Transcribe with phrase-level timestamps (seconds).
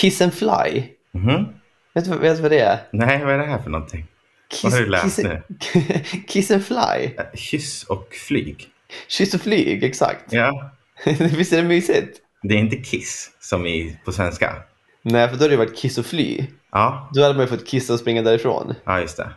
[0.00, 0.82] Kiss and Fly.
[1.14, 1.46] Mhm.
[1.94, 2.78] Vet du, vet du vad det är?
[2.92, 4.06] Nej, vad är det här för någonting?
[4.50, 5.42] Kiss, Vad har du läst kiss, nu?
[6.28, 7.04] kiss and Fly.
[7.18, 8.66] Eh, Kyss och flyg.
[9.08, 10.32] Kyss och flyg, exakt.
[10.32, 10.70] Ja,
[11.36, 12.18] Visst är det mysigt?
[12.42, 14.54] det är inte kiss som i på svenska.
[15.02, 16.44] Nej, för då hade det varit kiss och fly.
[16.72, 18.74] Ja, Då hade man ju fått kissa och springa därifrån.
[18.84, 19.30] ja just det.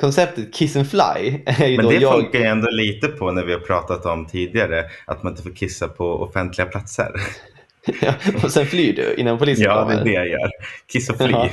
[0.00, 2.12] Konceptet kiss and fly är ju Men det jag...
[2.14, 5.50] funkar ju ändå lite på när vi har pratat om tidigare att man inte får
[5.56, 7.12] kissa på offentliga platser.
[8.00, 8.12] Ja,
[8.44, 10.00] och sen flyr du innan polisen Ja, det kommer.
[10.00, 10.50] är det jag gör.
[10.92, 11.30] Kiss och fly.
[11.30, 11.48] Ja.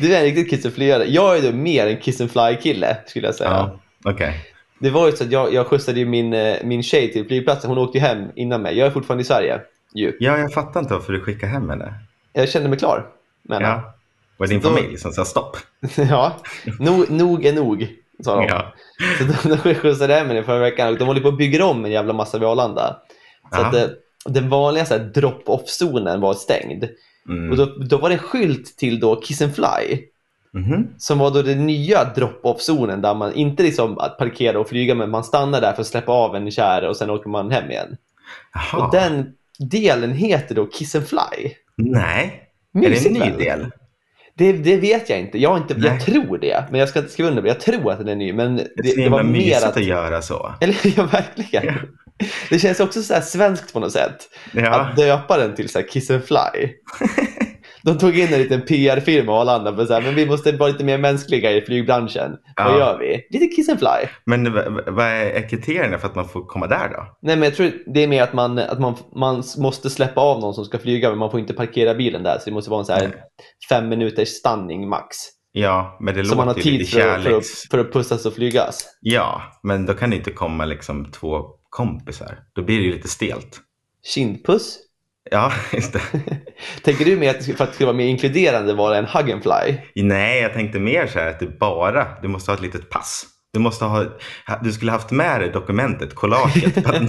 [0.00, 1.04] Du är en riktigt kiss and flyare.
[1.04, 3.50] Jag är då mer en kiss and fly kille skulle jag säga.
[3.50, 3.80] Ja,
[4.12, 4.40] okej.
[4.78, 7.70] Det var ju så att jag, jag skjutsade ju min, eh, min tjej till flygplatsen.
[7.70, 8.78] Hon åkte hem innan mig.
[8.78, 9.60] Jag är fortfarande i Sverige.
[9.94, 10.16] Ju.
[10.20, 11.94] Ja, jag fattar inte varför du skickar hem henne.
[12.32, 13.06] Jag kände mig klar
[13.42, 13.68] med henne.
[13.68, 13.94] Ja.
[14.36, 15.56] Var det din Så då- familj som sa stopp?
[16.10, 16.36] Ja,
[16.78, 17.88] nog, nog är nog,
[18.24, 18.46] sa de.
[18.48, 18.72] Ja.
[19.18, 21.84] Så då, då skjutsade hem henne förra veckan och de håller på att bygga om
[21.84, 22.96] en jävla massa vid Arlanda.
[23.52, 23.66] Så Ja.
[23.66, 23.84] att eh,
[24.28, 26.84] den vanliga så här, drop-off-zonen var stängd.
[27.28, 27.50] Mm.
[27.50, 30.00] Och då, då var det skylt till då Kiss and Fly.
[30.52, 30.88] Mhm.
[30.98, 35.10] Som var då den nya drop-off-zonen där man inte liksom att parkera och flyga men
[35.10, 37.96] man stannar där för att släppa av en kär och sen åker man hem igen.
[38.54, 38.86] Jaha.
[38.86, 41.52] Och den delen heter då Kiss and Fly.
[41.76, 42.42] Nej,
[42.74, 43.70] är det en Mysigt ny del?
[44.36, 45.38] Det, det vet jag inte.
[45.38, 45.88] Jag, har inte Nej.
[45.88, 47.42] jag tror det, men jag ska inte skriva under.
[47.42, 49.76] Jag tror att den är ny, men det, Det det var mer mysigt att...
[49.76, 50.54] att göra så.
[50.60, 51.74] Eller ja, verkligen.
[52.50, 54.16] Det känns också så här svenskt på något sätt.
[54.52, 56.68] Ja, Att döpa den till så här Kiss and Fly.
[57.82, 60.70] De tog in en liten PR-firma och Arlanda för så här, men vi måste vara
[60.72, 62.32] lite mer mänskliga i flygbranschen.
[62.56, 62.64] Ja.
[62.68, 63.38] Vad gör vi?
[63.38, 64.08] Lite Kiss and Fly.
[64.26, 64.52] men
[64.86, 67.16] vad är kriterierna för att man får komma där då?
[67.22, 70.40] Nej, men jag tror det är mer att man, att man, man måste släppa av
[70.40, 72.38] någon som ska flyga, men man får inte parkera bilen där.
[72.38, 73.14] Så det måste vara en så här
[73.68, 75.16] fem minuters stanning max.
[75.52, 78.34] Ja, men det Så man har tid för, att- för, att, för att pussas och
[78.34, 78.84] flygas.
[79.00, 81.42] Ja, men då kan det inte komma liksom två
[81.74, 82.38] kompisar.
[82.52, 83.60] Då blir det ju lite stelt.
[84.14, 84.78] Kindpuss?
[85.30, 86.00] Ja, just det.
[86.82, 89.42] Tänker du mer att för att det ska vara mer inkluderande vara en hug and
[89.42, 90.02] fly?
[90.02, 93.26] Nej, jag tänkte mer så här att det bara, du måste ha ett litet pass.
[93.54, 94.04] Du måste ha,
[94.62, 96.74] du skulle haft med dig dokumentet, collaget.
[96.84, 97.02] för, att,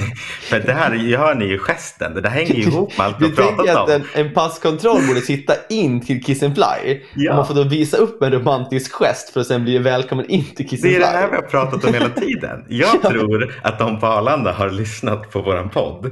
[0.61, 2.13] att det här gör ni ju gesten.
[2.15, 4.01] Det där hänger ju ihop med allt Du har tänker pratat att om.
[4.15, 7.01] en, en passkontroll borde sitta in till Kiss and Fly.
[7.13, 7.31] Ja.
[7.31, 10.45] Och man får då visa upp en romantisk gest för att sen bli välkommen in
[10.55, 11.11] till Kiss Det and är Fly.
[11.11, 12.65] det här vi har pratat om hela tiden.
[12.69, 16.11] Jag tror att de på Arlanda har lyssnat på våran podd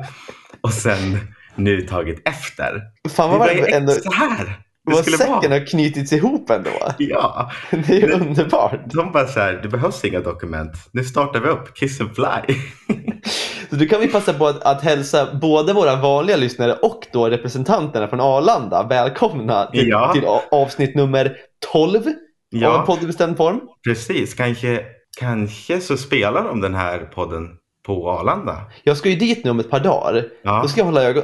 [0.62, 1.18] och sen
[1.56, 2.82] nu tagit efter.
[3.10, 3.92] Fan Det vad var det ändå...
[3.94, 4.60] så här
[4.92, 5.50] det skulle säcken vara.
[5.60, 6.70] har knutits ihop ändå.
[6.98, 8.80] Ja, Det är ju underbart.
[8.94, 10.72] de bara så här, det behövs inga dokument.
[10.92, 12.56] Nu startar vi upp Kiss and Fly.
[13.70, 17.30] Så då kan vi passa på att, att hälsa både våra vanliga lyssnare och då
[17.30, 20.14] representanterna från Arlanda välkomna till, Ja.
[20.14, 21.36] till avsnitt nummer
[21.74, 22.04] 12 av
[22.50, 22.80] Ja.
[22.80, 23.60] en podd i bestämd form.
[23.88, 24.82] Precis, kanske,
[25.20, 27.48] kanske så spelar de den här podden
[27.88, 28.58] på Arlanda.
[28.84, 30.26] Jag ska ju dit nu om ett par dagar.
[30.44, 31.24] Ja, Då ska jag hålla ögon,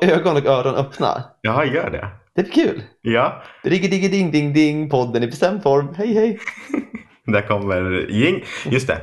[0.00, 1.24] ögon och öron öppna.
[1.40, 2.08] ja gör det.
[2.36, 2.82] Det blir kul.
[3.02, 5.94] Ja, Rigge digge ding ding ding podden i bestämd form.
[5.94, 6.38] Hej hej.
[7.26, 8.44] där kommer jing.
[8.70, 8.98] Just det.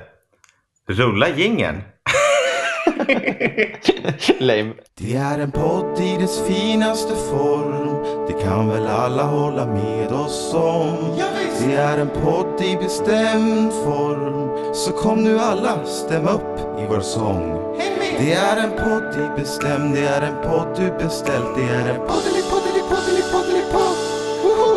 [0.87, 1.75] Rulla gingen.
[4.39, 4.73] Lame.
[4.99, 10.53] Det är en podd i dess finaste form Det kan väl alla hålla med oss
[10.53, 10.95] om
[11.59, 16.99] Det är en podd i bestämd form Så kom nu alla, stäm upp i vår
[16.99, 17.75] sång
[18.19, 21.99] Det är en podd i bestämd, det är en podd du beställt Det är en
[22.07, 22.38] poddeli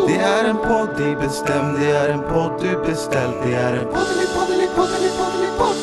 [0.07, 3.85] Det är en podd i bestämd, det är en podd du beställt Det är en
[3.85, 5.75] poddeli poddeli poddeli poddeli podd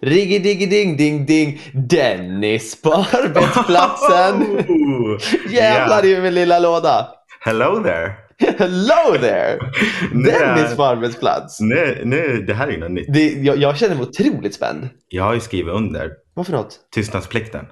[0.00, 0.68] Ring!
[0.68, 4.42] Ding ding ding Dennis på arbetsplatsen.
[4.68, 5.18] Oh,
[5.52, 6.08] Jävlar ja.
[6.18, 7.08] i min lilla låda.
[7.40, 8.12] Hello there.
[8.58, 9.58] Hello there!
[10.24, 11.60] Dennis på arbetsplats.
[11.60, 13.12] Nu, nu, det här är ju något nytt.
[13.14, 14.88] Det, jag, jag känner mig otroligt spänd.
[15.08, 16.78] Jag har ju skrivit under Vad för något?
[16.94, 17.66] tystnadsplikten.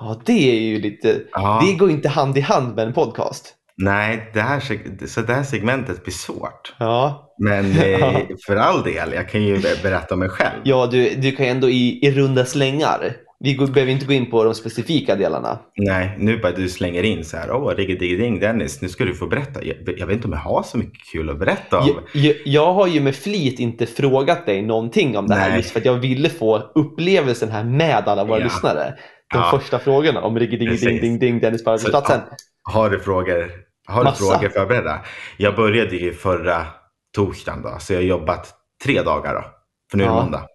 [0.00, 1.20] Ja, det är ju lite...
[1.32, 1.62] Ja.
[1.66, 3.54] Det går inte hand i hand med en podcast.
[3.76, 4.60] Nej, det här,
[5.06, 6.74] så det här segmentet blir svårt.
[6.78, 10.60] Ja, Men eh, för all del, jag kan ju be- berätta om mig själv.
[10.64, 13.16] ja du, du kan ju ändå i, i runda slängar.
[13.40, 15.58] Vi går, behöver inte gå in på de specifika delarna.
[15.76, 19.26] Nej, nu bara du slänger in så här, åh, digga Dennis, nu ska du få
[19.26, 19.64] berätta.
[19.64, 21.86] Jag, jag vet inte om jag har så mycket kul att berätta om.
[22.12, 25.58] Jag, jag, jag har ju med flit inte frågat dig någonting om det här Nej.
[25.58, 28.44] just för att jag ville få upplevelsen här med alla våra Ja.
[28.44, 28.94] lyssnare.
[29.32, 29.50] De Ja.
[29.58, 30.76] första frågorna om Rigge Ding.
[30.76, 32.20] Ding Ding Ding Dennis på arbetsplatsen.
[32.62, 33.50] Har du frågor,
[33.86, 34.24] har du Massa.
[34.32, 35.04] frågor förberedda?
[35.36, 36.66] Jag började ju förra
[37.14, 38.54] torsdagen då, så jag har jobbat
[38.84, 39.44] tre dagar då.
[39.90, 40.22] För nu är det Ja.
[40.22, 40.46] måndag.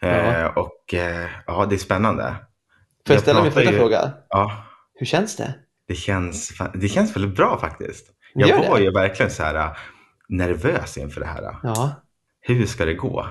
[0.00, 0.08] Ja.
[0.08, 2.34] Eh, och eh, ja, det är spännande.
[3.06, 4.12] Får jag ställa min första ju- fråga?
[4.28, 4.64] Ja,
[4.94, 5.54] Hur känns det?
[5.88, 8.06] det känns, det känns väldigt bra faktiskt.
[8.34, 8.68] Jag Gör det?
[8.68, 9.70] var ju verkligen så här äh,
[10.28, 11.56] nervös inför det här.
[11.62, 11.92] Ja,
[12.40, 13.26] Hur ska det gå?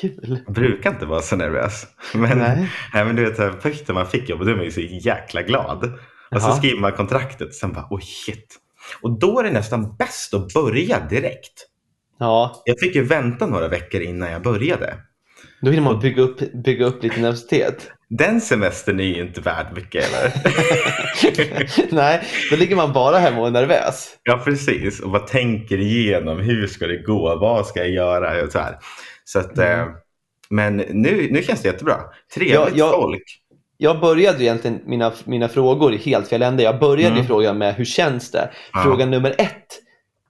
[0.00, 0.40] Kul.
[0.46, 1.86] Jag brukar inte vara så nervös.
[2.14, 2.68] Men, Nej.
[2.94, 3.04] nej.
[3.04, 5.42] men du vet, så först när man fick jobbet, då var man ju så jäkla
[5.42, 5.84] glad.
[6.30, 6.56] Och så Jaha.
[6.56, 8.56] skriver man kontraktet och sen bara, oj shit.
[9.02, 11.66] Och då är det nästan bäst att börja direkt.
[12.18, 14.94] Ja, Jag fick ju vänta några veckor innan jag började.
[15.60, 17.90] då vill man bygga upp, bygga upp lite nervositet.
[18.08, 20.32] Den semestern är ju inte värd mycket eller?
[21.94, 24.16] Nej, då ligger man bara hemma och är nervös.
[24.22, 28.52] ja precis, och bara tänker igenom hur ska det gå, vad ska jag göra och
[28.52, 28.76] så här.
[29.32, 29.80] Så att, Mm.
[29.80, 29.86] eh,
[30.50, 31.96] men nu, nu känns det jättebra.
[32.34, 33.22] Trevligt Ja, jag- folk.
[33.76, 36.62] Jag började egentligen mina, mina frågor i helt fel ände.
[36.62, 37.26] Jag började Mm.
[37.26, 38.50] frågan med hur känns det?
[38.72, 38.82] Ja.
[38.82, 39.66] Fråga nummer ett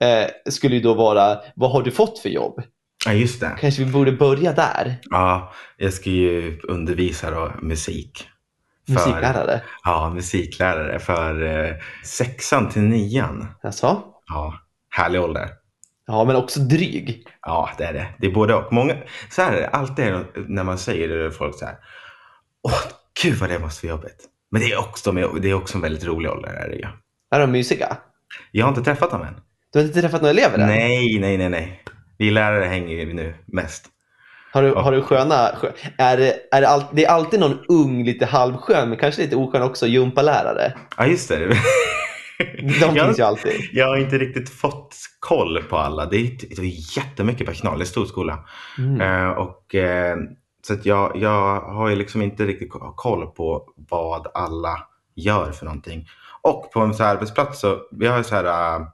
[0.01, 2.63] eh, skulle ju då vara vad har du fått för jobb?
[3.07, 3.57] Ja, just det.
[3.61, 4.97] Kanske vi borde börja där.
[5.11, 8.29] Ja, jag ska ju undervisa då, musik.
[8.87, 9.61] För- Musiklärare.
[9.85, 13.47] Ja, musiklärare för eh, sexan till nian.
[13.63, 14.03] Alltså?
[14.27, 14.55] Ja,
[14.91, 15.49] härlig ålder.
[16.13, 17.27] Ja, men också dryg.
[17.43, 18.07] Ja, det är det.
[18.19, 18.73] Det är både och.
[18.73, 18.95] Många,
[19.31, 20.05] så här är det alltid
[20.49, 21.75] när man säger det folk så här.
[22.63, 22.81] Åh,
[23.23, 24.25] gud vad det måste vara jobbigt.
[24.51, 26.49] Men det är också, det är också en väldigt rolig ålder.
[26.53, 26.87] Är det ju.
[27.35, 27.97] Är de mysiga?
[28.51, 29.35] Jag har inte träffat dem än.
[29.73, 30.67] Du har inte träffat några elever än?
[30.67, 31.83] Nej, nej, nej, nej.
[32.19, 33.87] Vi lärare hänger ju nu mest.
[34.53, 34.81] Har du, Ja.
[34.81, 35.35] har du sköna...
[35.61, 39.23] skö- Är, det- är det, all, det är alltid någon ung, lite halvskön, men kanske
[39.23, 40.73] lite oskön också, gympalärare.
[40.97, 41.57] Ja, just det.
[42.81, 43.53] De jag, finns ju alltid.
[43.73, 46.07] jag har inte riktigt fått koll på alla.
[46.07, 47.79] Det är, det är jättemycket personal.
[47.79, 48.39] Det är en stor skola.
[48.79, 49.01] Mm.
[49.01, 50.17] Eh, och, eh,
[50.67, 54.79] så jag, jag har ju liksom inte riktigt ko- koll på vad alla
[55.15, 56.07] gör för någonting.
[56.43, 58.87] Och på en så arbetsplats så vi har så här uh,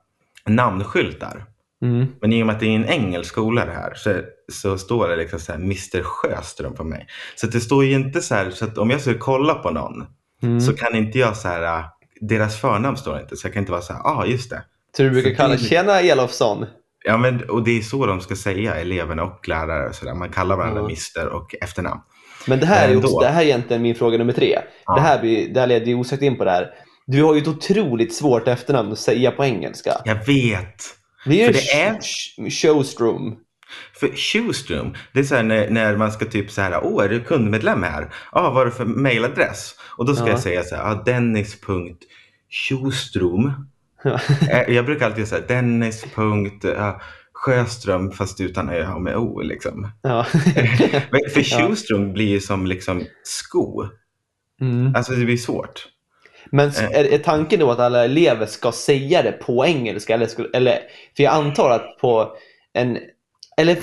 [0.47, 1.45] namnskyltar.
[1.83, 2.07] Mm.
[2.21, 4.21] Men i och med att det är en engelsk skola det här så,
[4.53, 7.07] så står det liksom så här Mr Sjöström på mig.
[7.37, 10.07] Så det står ju inte så här så att om jag skulle kolla på någon
[10.43, 10.61] Mm.
[10.61, 11.85] så kan inte jag så här uh,
[12.21, 14.63] deras förnamn står inte så jag kan inte vara så här, ja ah, just det.
[14.97, 16.67] Så du brukar kalla det- “Tjena Elofsson”?
[17.05, 19.89] Ja, men, och det är så de ska säga, eleverna och lärare.
[19.89, 20.15] och Så där.
[20.15, 20.85] Man kallar varandra Ja.
[21.21, 22.01] Mr och efternamn.
[22.47, 23.07] Men det här, är Ändå.
[23.09, 24.59] också, det här är egentligen min fråga nummer tre.
[24.87, 24.95] Ja.
[24.95, 26.71] Det, här blir, det här leder ju osökt in på det här.
[27.07, 29.93] Du har ju ett otroligt svårt efternamn att säga på engelska.
[30.05, 30.75] Jag vet.
[31.27, 32.01] Det är ju För det är- Sh-
[32.39, 33.37] Sh- Showstrom.
[34.01, 37.09] För Shoestrom, det är så här när, när man ska typ så här, åh är
[37.09, 38.03] du kundmedlem här?
[38.03, 38.09] Ja,
[38.41, 39.75] ah, vad är det för mailadress?
[39.97, 40.31] Och då ska Ja.
[40.31, 43.53] jag säga så här, ah, dennis.sjostrom.
[44.51, 46.05] Eh, jag brukar alltid säga Dennis.
[46.19, 46.97] Uh,
[47.33, 49.91] Sjöström fast utan ö och med o liksom.
[50.03, 50.25] Ja.
[50.25, 50.41] För
[51.35, 51.43] Ja.
[51.43, 53.85] Shoestrom blir ju som liksom sko.
[54.61, 54.93] Mm.
[54.97, 55.89] Alltså det blir svårt.
[56.51, 57.13] Men Eh.
[57.15, 60.15] är, tanken då att alla elever ska säga det på engelska?
[60.15, 60.79] Eller, eller,
[61.17, 62.33] för jag antar att på
[62.73, 62.99] en...
[63.59, 63.77] Eller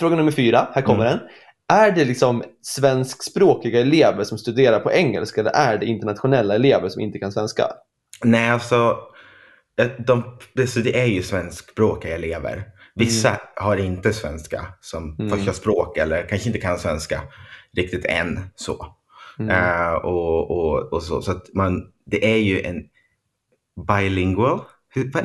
[0.00, 1.18] fråga nummer fyra, här kommer Mm.
[1.18, 1.28] den.
[1.78, 7.02] Är det liksom svenskspråkiga elever som studerar på engelska eller är det internationella elever som
[7.02, 7.64] inte kan svenska?
[8.24, 8.96] Nej, alltså
[9.80, 12.64] eh, de, det, så det är ju svenskspråkiga elever.
[12.94, 15.30] Vissa har inte svenska som Mm.
[15.36, 17.20] första språk eller kanske inte kan svenska
[17.76, 18.40] riktigt än.
[18.54, 18.86] så.
[19.38, 19.50] Mm.
[19.50, 22.82] Eh, och, och, och så så att man, det är ju en
[23.88, 24.60] bilingual.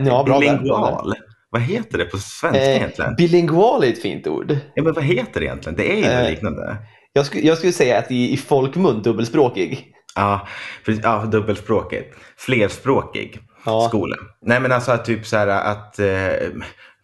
[0.05, 1.13] Ja, bilingual.
[1.49, 3.15] Vad heter det på svenska Eh, egentligen?
[3.15, 4.57] bilingual är ett fint ord.
[4.75, 5.75] Ja, men vad heter det egentligen?
[5.77, 6.77] Det är ju Eh, något liknande.
[7.13, 9.93] Jag, sku, jag skulle säga att i, i folkmun dubbelspråkig.
[10.15, 10.47] Ja,
[10.85, 12.15] för, ja, dubbelspråkigt.
[12.37, 13.85] Flerspråkig Ja.
[13.89, 14.15] skola.
[14.41, 16.49] Nej men alltså att typ så här att eh,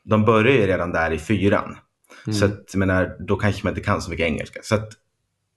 [0.03, 1.75] de börjar ju redan där i fyran.
[2.27, 2.33] Mm.
[2.39, 4.59] Så att, menar, då kanske man inte kan så mycket engelska.
[4.63, 4.89] Så att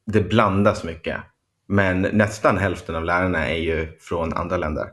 [0.07, 1.17] det blandas mycket.
[1.69, 4.85] Men nästan hälften av lärarna är ju från andra länder.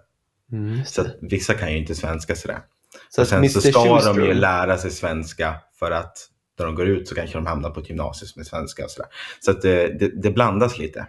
[0.52, 2.60] Mm, Så vissa kan ju inte svenska sådär.
[3.10, 3.48] Så och sen Mr.
[3.50, 6.18] så ska de Schustrom- ju lära sig svenska för att
[6.60, 9.10] när de går ut så kanske de hamnar på ett gymnasium med svenska och sådär.
[9.40, 11.08] Så att det, det, det blandas lite.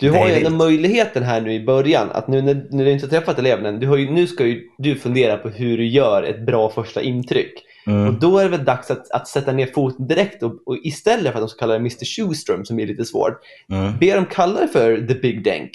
[0.00, 2.90] Du har ju är ändå möjligheten här nu i början att nu när, när du
[2.90, 5.76] inte har träffat eleven än, du har ju, nu ska ju du fundera på hur
[5.78, 7.52] du gör ett bra första intryck.
[7.86, 8.18] Och Mm.
[8.18, 11.38] då är det väl dags att, att sätta ner foten direkt och, och istället för
[11.38, 12.04] att de ska kalla det Mr.
[12.04, 13.38] Shoestrom som är lite svårt,
[13.72, 13.98] Mm.
[13.98, 15.70] be dem kalla det för The Big Denk.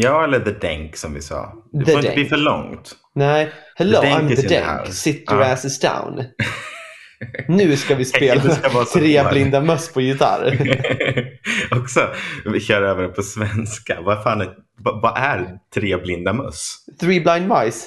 [0.00, 1.52] Ja, eller the denk som vi sa.
[1.72, 2.14] Det The får inte Denk.
[2.14, 2.96] bli för långt.
[3.14, 5.52] Nej, hello The I'm the Denk, sit your Ja.
[5.52, 6.24] asses down.
[7.48, 10.58] Nu ska vi spela ska tre blinda möss på gitarr.
[11.80, 12.08] Också,
[12.52, 14.00] vi kör över det på svenska.
[14.00, 14.48] Vad fan är,
[15.02, 16.76] vad, är tre blinda möss?
[17.00, 17.86] Three blind mice.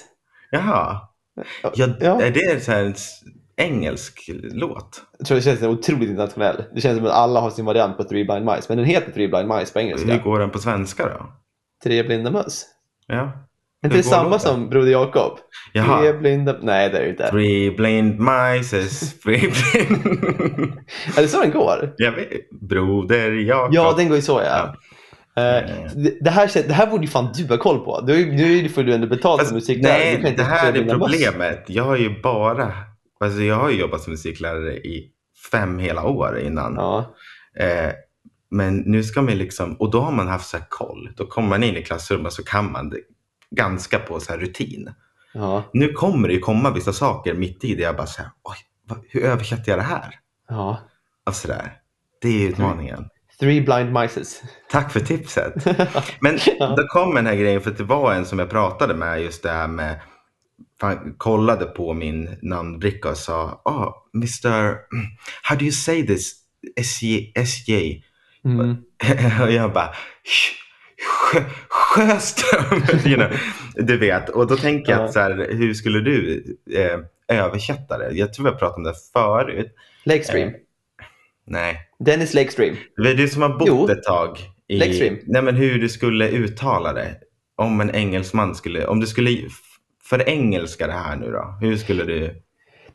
[0.51, 1.01] Jaha.
[1.75, 2.21] Ja, Ja.
[2.21, 2.95] Är det så en
[3.57, 5.01] engelsk låt?
[5.19, 6.63] Jag tror det känns otroligt internationell.
[6.75, 9.11] Det känns som att alla har sin variant på Three blind mice, men den heter
[9.11, 10.11] Three blind mice på engelska.
[10.11, 11.33] Hur går den på svenska då?
[11.83, 12.65] Tre blinda möss.
[13.07, 13.47] Ja.
[13.83, 15.37] Är inte det samma som Broder Jakob?
[15.73, 16.13] Tre Jaha.
[16.13, 16.57] blinda...
[16.61, 17.29] Nej, det är det inte.
[17.29, 18.83] Three blind mice,
[19.23, 20.05] three blind...
[21.17, 21.93] Är det så den går?
[21.97, 22.29] Jag vet,
[22.69, 23.73] Broder Jakob.
[23.73, 24.75] Ja, den går ju så ja.
[25.35, 28.01] Eh, det, det, här, det här borde ju fan du ha koll på.
[28.01, 30.09] Du, nu får du ändå betalt som musiklärare.
[30.09, 31.11] Du kan nej, inte det här Tre är blinda möss.
[31.11, 31.63] problemet.
[31.67, 32.73] Jag har ju bara...
[33.19, 35.11] Alltså jag har ju jobbat som musiklärare i
[35.51, 36.75] fem hela år innan.
[36.75, 37.15] Ja.
[37.59, 37.91] Eh,
[38.51, 41.09] men nu ska man liksom, och då har man haft så här koll.
[41.15, 42.97] Då kommer man in i klassrummet så kan man det
[43.55, 44.93] ganska på så här rutin.
[45.33, 48.31] Ja, Nu kommer det ju komma vissa saker mitt i det jag bara så här,
[48.43, 48.55] oj,
[48.87, 50.19] vad, hur översätter jag det här?
[50.49, 50.79] ja.
[51.25, 51.73] Och så där.
[52.21, 53.05] Det är utmaningen.
[53.39, 54.41] Three blind mices.
[54.69, 55.53] Tack för tipset.
[56.21, 56.75] Men Ja.
[56.77, 59.49] då kom den här grejen för det var en som jag pratade med just det
[59.49, 60.01] här med
[60.81, 64.75] fan, kollade på min namnbricka och sa oh, Mr.
[65.43, 66.33] How do you say this?
[66.75, 67.31] SJ?
[67.35, 68.03] SJ?
[68.45, 68.75] Mm.
[69.41, 69.93] och jag bara
[71.33, 72.83] "Sjö- Sjöström!
[73.05, 73.27] you know,
[73.75, 74.29] du vet.
[74.29, 75.05] Och då tänker jag Ja.
[75.05, 76.43] att så här, hur skulle du
[76.75, 76.99] eh,
[77.37, 78.11] översätta det?
[78.11, 79.75] Jag tror har pratat om det förut.
[80.05, 80.51] Lakestream.
[81.47, 82.75] Nej, Dennis Lakestream.
[82.97, 83.89] det är du som har bott Jo.
[83.89, 84.77] ett tag i...
[84.79, 85.17] Lakestream.
[85.25, 87.15] Nej, men hur du skulle uttala det.
[87.55, 88.85] Om en engelsman skulle...
[88.87, 89.37] Om du skulle
[90.03, 91.57] förengelska det här nu då.
[91.61, 92.41] Hur skulle du...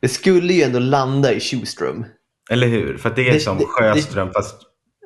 [0.01, 2.05] Det skulle ju ändå landa i Schuström.
[2.51, 2.97] Eller hur?
[2.97, 4.63] För det är Det- som det- Sjöström fast...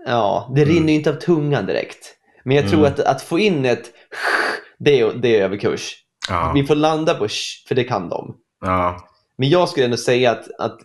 [0.06, 0.74] Ja, det Mm.
[0.74, 2.14] rinner ju inte av tungan direkt.
[2.44, 2.92] Men jag tror Mm.
[2.92, 3.90] att, att få in ett
[4.78, 5.96] det är, det är överkurs.
[6.28, 7.26] Ja, Vi får landa på
[7.68, 8.36] för det kan de.
[8.60, 9.06] ja,
[9.38, 10.78] Men jag skulle ändå säga att, att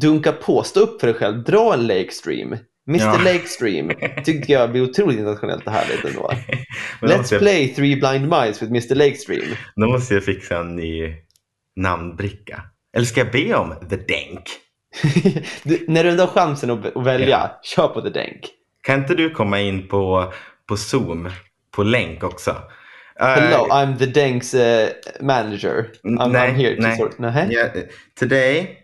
[0.00, 2.56] dunka på, stå upp för dig själv, dra en Lakestream.
[2.88, 3.18] Mr Ja.
[3.24, 3.90] Lakestream
[4.24, 6.30] tyckte jag blir otroligt internationellt och härligt ändå.
[7.00, 9.42] Let's jag, play Three Blind Mice with Mr Lakestream.
[9.76, 11.14] då måste jag fixa en ny
[11.76, 12.62] namnbricka.
[12.96, 14.42] Eller ska jag be om The Denk?
[15.62, 18.50] du, när du ändå har chansen att, att välja, kör på The Denk.
[18.82, 20.32] Kan inte du komma in på,
[20.68, 21.30] på Zoom
[21.70, 22.50] på länk också?
[23.20, 24.88] Eh, Hello, I'm the Denks uh,
[25.20, 25.90] manager.
[26.04, 26.96] I'm, nej, I'm here to nej.
[26.96, 27.18] sort...
[27.18, 27.48] Nähä?
[27.52, 27.70] yeah,
[28.14, 28.78] today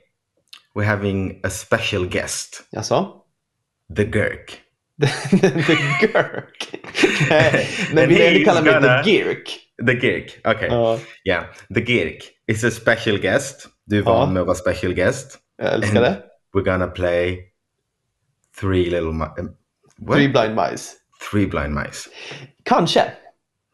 [0.74, 3.06] we're having a special guest, Jaså?
[3.96, 4.60] the Gurk.
[5.30, 6.74] the Gurk?
[7.30, 9.58] Nej, men he's du kalla mig The Girk?
[9.86, 10.68] The Girk, okej.
[10.70, 13.68] Ja, Yeah, the Girk is a special guest.
[13.86, 14.12] Du är Ja.
[14.12, 15.38] van med att vara special guest.
[15.58, 16.16] Jag älskar det.
[16.54, 17.52] We're gonna play
[18.60, 19.18] three little um,
[19.98, 20.16] what?
[20.16, 20.98] Three Blind Mice.
[21.30, 22.10] Three blind mice.
[22.64, 23.02] Kanske.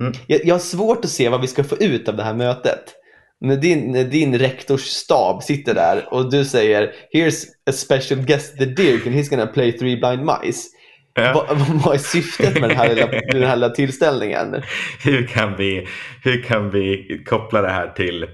[0.00, 0.12] Mm.
[0.26, 2.94] Jag, jag har svårt att se vad vi ska få ut av det här mötet.
[3.40, 8.64] När din, när din rektorsstab sitter där och du säger “Here's a special guest, the
[8.64, 10.68] Dirk, and he's gonna play three blind mice”.
[11.14, 11.32] Ja.
[11.34, 14.62] Vad, vad är syftet med den här lilla, den här lilla tillställningen?
[15.04, 15.86] Hur, kan vi,
[16.22, 18.26] hur kan vi koppla det här till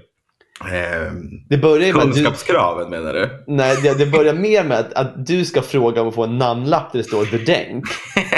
[1.49, 3.43] Det börjar med att du, kunskapskraven menar du?
[3.47, 6.37] nej, det, det börjar mer med att, att du ska fråga om att få en
[6.37, 7.85] namnlapp där det står The Denk.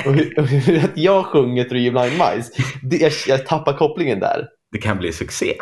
[0.06, 2.52] Och hur, och hur att jag sjunger Three Blind Mice.
[2.84, 4.48] Det, jag, jag tappar kopplingen där.
[4.72, 5.54] Det kan bli succé.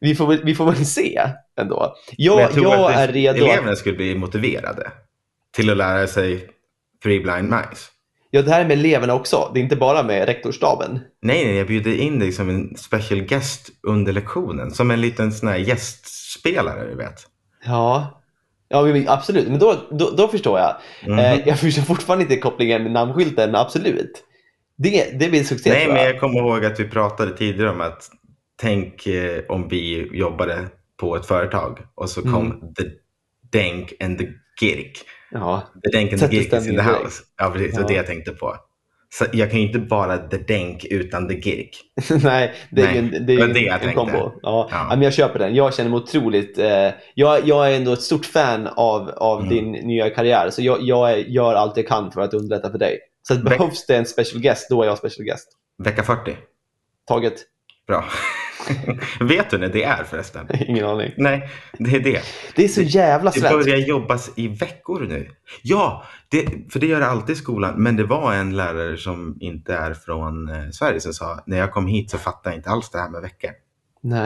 [0.00, 1.20] Vi får, vi får väl se
[1.60, 1.94] ändå.
[2.16, 3.44] Jag, tror jag att det- är redo.
[3.44, 4.90] Eleverna skulle bli motiverade
[5.56, 6.46] till att lära sig
[7.02, 7.84] Three blind mice.
[8.30, 9.50] Ja, det här är med eleverna också.
[9.54, 11.00] Det är inte bara med rektorsstaben.
[11.22, 14.70] Nej, nej, jag bjuder in dig som en special guest under lektionen.
[14.70, 17.26] Som en liten sån här gästspelare, du vet.
[17.64, 18.20] Ja,
[18.68, 19.48] ja men absolut.
[19.48, 20.76] Men då, då, då förstår jag.
[21.06, 21.18] Mhm.
[21.18, 24.24] Eh, jag förstår fortfarande inte kopplingen med namnskylten, absolut.
[24.76, 26.06] Det, det blir succé Nej, men jag.
[26.08, 28.10] jag kommer ihåg att vi pratade tidigare om att
[28.60, 30.68] tänk eh, om vi jobbade
[31.00, 32.74] på ett företag och så kom Mm.
[32.74, 32.84] the
[33.58, 34.26] Denk and the
[34.60, 34.98] Girk.
[35.30, 35.72] Ja.
[35.84, 37.22] The Denk and the Girk is in the house.
[37.38, 37.74] Ja, precis.
[37.76, 37.84] Ja.
[37.88, 38.56] det jag tänkte på.
[39.10, 41.70] Så jag kan ju inte bara the Denk utan the Girk.
[42.22, 44.32] Nej, det är en, det är en, det jag en kombo.
[44.42, 44.68] Ja.
[44.70, 44.86] Ja.
[44.88, 45.54] Men jag köper den.
[45.54, 46.58] Jag känner mig otroligt...
[46.58, 49.48] Eh, jag, jag är ändå ett stort fan av, av Mm.
[49.48, 52.98] din nya karriär, så jag, jag gör allt jag kan för att underlätta för dig.
[53.28, 55.48] Så behövs det en special guest, då är jag special guest.
[55.84, 56.36] Vecka 40.
[57.06, 57.34] Taget.
[57.86, 58.04] Bra.
[59.20, 60.48] Vet du när det är förresten?
[60.68, 61.12] Ingen aning.
[61.16, 61.48] Nej,
[61.78, 62.20] det är det.
[62.56, 63.58] Det är så jävla Det svenskt.
[63.66, 65.30] börjar jobbas i veckor nu.
[65.62, 67.74] Ja, det, för det gör det alltid i skolan.
[67.82, 71.72] Men det var en lärare som inte är från eh, Sverige som sa när jag
[71.72, 73.50] kom hit så fattade jag inte alls det här med veckor.
[74.02, 74.20] Nej.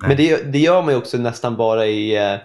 [0.00, 0.08] Nej.
[0.08, 2.36] Men det, det gör man ju också nästan bara i, eh,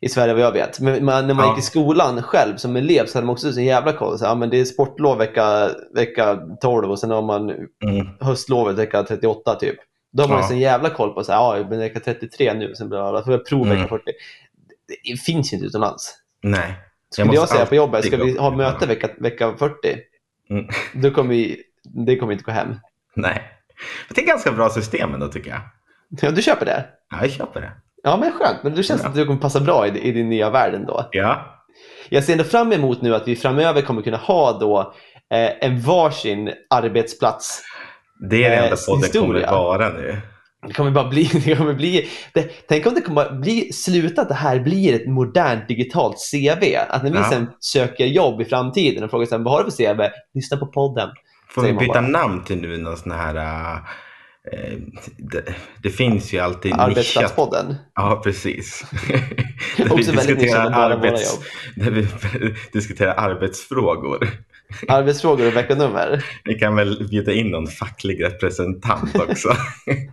[0.00, 0.80] i Sverige vad jag vet.
[0.80, 1.50] Men man, när man Ja.
[1.50, 4.18] gick i skolan själv som elev så hade man också så jävla koll.
[4.18, 8.06] Så, ja, men det är sportlov vecka, vecka 12 och sen har man Mm.
[8.20, 9.76] höstlovet vecka 38 typ.
[10.14, 10.44] Då har man Ja.
[10.44, 13.22] ju så jävla koll på så här, ja, men vecka 33 nu, sen bla, bla,
[13.24, 13.88] får jag prov vecka Mm.
[13.88, 14.02] 40.
[15.04, 16.14] Det finns ju inte utomlands.
[16.42, 16.74] Nej.
[17.10, 19.74] Skulle jag, säga på jobbet, ska vi ha möte vecka, vecka 40,
[20.50, 20.66] Mm.
[20.94, 22.74] då kommer vi, det kommer inte gå hem.
[23.16, 23.42] Nej.
[24.08, 25.60] Det är ett ganska bra system ändå tycker jag.
[26.22, 26.84] Ja, du köper det?
[27.10, 27.72] Ja, jag köper det.
[28.02, 28.62] Ja, men skönt.
[28.62, 29.08] Men det känns Ja.
[29.08, 31.08] att du kommer passa bra i, i din nya värld ändå.
[31.12, 31.60] Ja.
[32.08, 34.94] Jag ser ändå fram emot nu att vi framöver kommer kunna ha då
[35.34, 37.62] eh, en varsin arbetsplats.
[38.30, 39.50] Det är det Eh, enda podden kommer historia.
[39.50, 40.20] vara nu.
[40.66, 44.28] Det kommer bara bli, det kommer bli det, tänk om det kommer bli, sluta att
[44.28, 46.64] det här blir ett modernt digitalt CV.
[46.88, 47.30] Att när vi Ja.
[47.30, 50.00] sen söker jobb i framtiden och frågar sen, vad har du för CV?
[50.34, 51.08] Lyssna på podden.
[51.48, 52.00] Får vi byta bara.
[52.00, 53.36] namn till nu någon sån här...
[54.52, 54.72] eh,
[55.18, 56.88] det, det finns ju alltid nischat.
[56.88, 57.74] Arbetsplatspodden.
[57.94, 58.84] Ja, precis.
[59.78, 61.38] Nischat med bara våra arbets,
[61.76, 62.06] där vi
[62.72, 64.28] diskuterar arbetsfrågor.
[64.88, 66.24] Arbetsfrågor och veckonummer.
[66.44, 69.48] Vi kan väl bjuda in någon facklig representant också.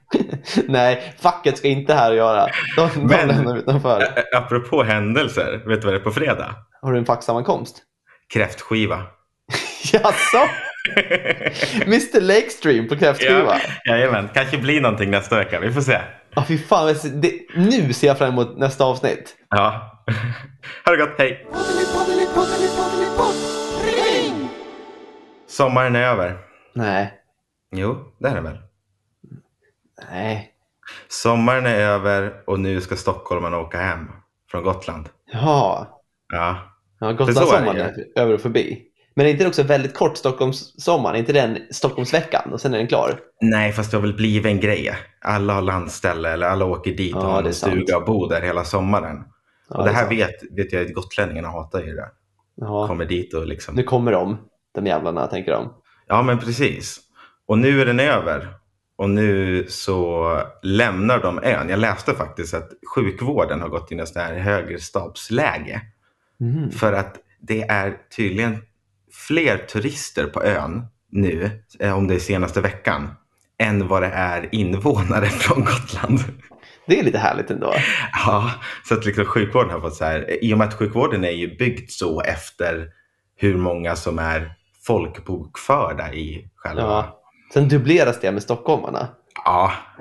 [0.68, 2.48] Nej, facket ska inte här att göra.
[2.75, 4.03] De, de Men- lämnar utanför.
[4.36, 6.56] Apropå händelser, vet du vad det är på fredag?
[6.82, 7.75] Har du en facksammankomst?
[8.34, 9.03] Kräftskiva.
[9.94, 10.48] Jaså?
[11.86, 13.60] Mr Lakestream på kräftskiva?
[13.84, 15.60] Ja, jajamän, kanske blir någonting nästa vecka.
[15.60, 16.00] Vi får se.
[16.36, 16.96] Ja, fy fan.
[17.13, 19.36] Det, nu ser jag fram emot nästa avsnitt.
[19.50, 19.88] Ja.
[20.86, 21.46] Ha det gott, hej!
[25.51, 26.38] Sommaren är över.
[26.74, 27.13] Nej.
[27.72, 28.58] Jo, det är det väl.
[30.12, 30.51] Nej.
[31.08, 34.08] Sommaren är över och nu ska stockholmarna åka hem
[34.51, 35.10] från Gotland.
[35.31, 35.88] Jaha.
[36.34, 37.81] Ja, Ja, är Gotlandssommaren det
[38.15, 38.81] är över och förbi.
[39.13, 41.13] Men är inte det också väldigt kort Stockholmssommar?
[41.13, 43.20] Är inte den Stockholmsveckan och sen är den klar?
[43.41, 44.96] Nej, fast det har väl blivit en grej.
[45.22, 48.05] Alla har landställe eller alla åker dit och Ja, har det är en stuga och
[48.05, 49.24] bor där hela sommaren.
[49.70, 50.12] Ja, och det är här sant.
[50.12, 52.10] vet, vet jag att gotlänningarna hatar ju det.
[52.55, 52.88] Ja.
[52.88, 53.75] Kommer dit och liksom...
[53.75, 54.38] Nu kommer de,
[54.72, 55.74] de jävlarna, tänker de.
[56.08, 57.00] Ja, men precis.
[57.48, 58.48] Och nu är den över.
[58.96, 61.70] Och nu så lämnar de ön.
[61.70, 65.82] Jag läste faktiskt att sjukvården har gått in i ett högerstabsläge.
[66.40, 66.72] Mhm.
[66.72, 68.58] För att det är tydligen
[69.28, 71.50] fler turister på ön nu,
[71.80, 73.10] eh, om det är senaste veckan,
[73.58, 76.20] än vad det är invånare från Gotland.
[76.88, 77.74] Det är lite härligt ändå.
[78.25, 78.51] Ja,
[78.88, 81.58] så att liksom sjukvården har fått så här, i och med att sjukvården är ju
[81.58, 82.88] byggd så efter
[83.36, 84.56] hur många som är
[84.88, 87.18] folkbokförda i själva, ja, Ja.
[87.54, 89.08] Sen dubbleras det med stockholmarna.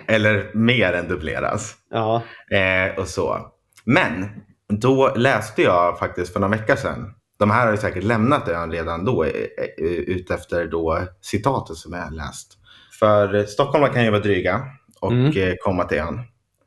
[0.07, 1.75] eller mer än dubbleras.
[1.91, 2.23] Ja.
[2.51, 3.39] Eh, och så.
[3.85, 4.29] Men
[4.69, 7.15] då läste jag faktiskt för några veckor sedan.
[7.39, 9.31] De här har ju säkert lämnat ön redan då eh,
[9.79, 12.57] eh, utefter då citatet som jag läst.
[13.01, 14.63] För stockholmare kan ju vara dryga
[15.01, 15.37] och Mm.
[15.37, 16.21] eh, komma till ön.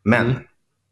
[0.04, 0.38] Men Mm.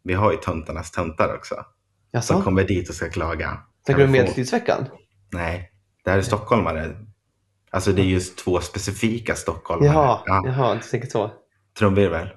[0.03, 1.55] vi har ju töntarnas töntar också.
[1.55, 1.65] Som
[2.11, 2.41] Jaså?
[2.41, 3.57] kommer dit och ska klaga.
[3.85, 4.85] Tänker du Medeltidsveckan?
[5.31, 5.71] Nej,
[6.03, 6.95] det här är stockholmare.
[7.73, 9.87] Alltså det är just två specifika stockholmare.
[9.93, 11.31] Jaha, Ja, jaha, du tänker så.
[11.79, 12.27] trumvirvel.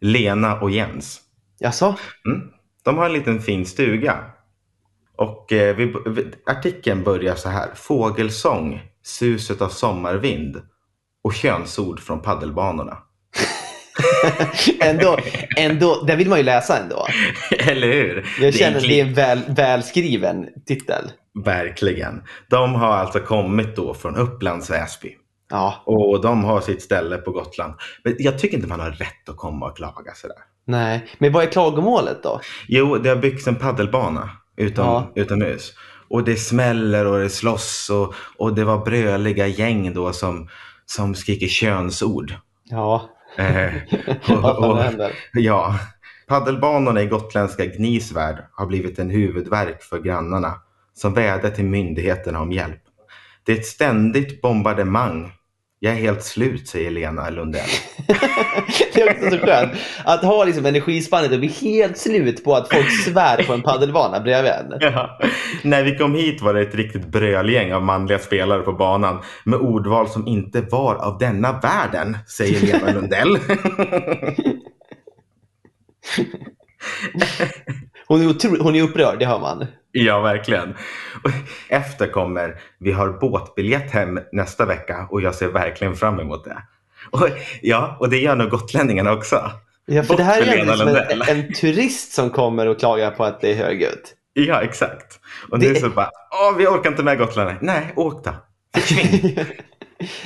[0.00, 1.20] Lena och Jens.
[1.58, 1.94] Jaså?
[2.26, 2.40] Mm.
[2.84, 4.24] De har en liten fin stuga.
[5.16, 5.94] Och eh, vi,
[6.46, 7.68] artikeln börjar så här.
[7.74, 10.62] Fågelsång, suset av sommarvind
[11.22, 12.98] och könsord från paddelbanorna.
[14.80, 15.18] ändå,
[15.56, 17.06] ändå, det vill man ju läsa ändå.
[17.58, 18.28] Eller hur?
[18.38, 21.10] Jag är känner en att det är en väl, välskriven titel.
[21.44, 22.22] Verkligen.
[22.48, 25.16] De har alltså kommit då från Upplands Väsby.
[25.50, 27.74] Ja, Och de har sitt ställe på Gotland.
[28.04, 30.36] Men jag tycker inte man har rätt att komma och klaga sådär.
[30.64, 31.06] nej.
[31.18, 32.40] Men vad är klagomålet då?
[32.68, 35.12] Jo, det har byggts en paddelbana utom, Ja.
[35.14, 35.72] utomhus.
[36.08, 40.48] Och det smäller och det slåss och, och det var bröliga gäng då som,
[40.86, 42.34] som skriker könsord.
[42.64, 43.72] Ja, Eh,
[44.44, 45.12] och, och, händer?
[45.32, 45.74] ja,
[46.28, 50.54] paddelbanorna i gotländska Gnisvärd har blivit en huvudvärk för grannarna
[50.94, 52.82] som vädjar till myndigheterna om hjälp.
[53.46, 55.32] Det är ett ständigt bombardemang.
[55.82, 57.68] Jag är helt slut, säger Lena Lundell.
[58.94, 59.72] det är också så skönt
[60.04, 64.20] att ha liksom energispannet och bli helt slut på att folk svär på en paddelbana
[64.20, 64.78] bredvid en.
[64.80, 65.18] Ja.
[65.62, 69.58] När vi kom hit var det ett riktigt brölgäng av manliga spelare på banan med
[69.58, 73.38] ordval som inte var av denna världen, säger Lena Lundell.
[78.10, 79.66] Hon är, otro, hon är upprörd, det hör man.
[79.92, 80.74] ja, verkligen.
[81.68, 86.62] Efter kommer Vi har båtbiljett hem nästa vecka och jag ser verkligen fram emot det.
[87.10, 87.28] Och,
[87.62, 89.50] ja, och det gör nog gotlänningarna också.
[89.86, 93.24] Ja, för Bort det här är liksom en, en turist som kommer och klagar på
[93.24, 94.14] att det är högljutt.
[94.32, 95.20] Ja, exakt.
[95.50, 97.58] Och Det- är så bara, Åh, vi orkar inte med gotlänningar.
[97.62, 98.30] Nej, åk då.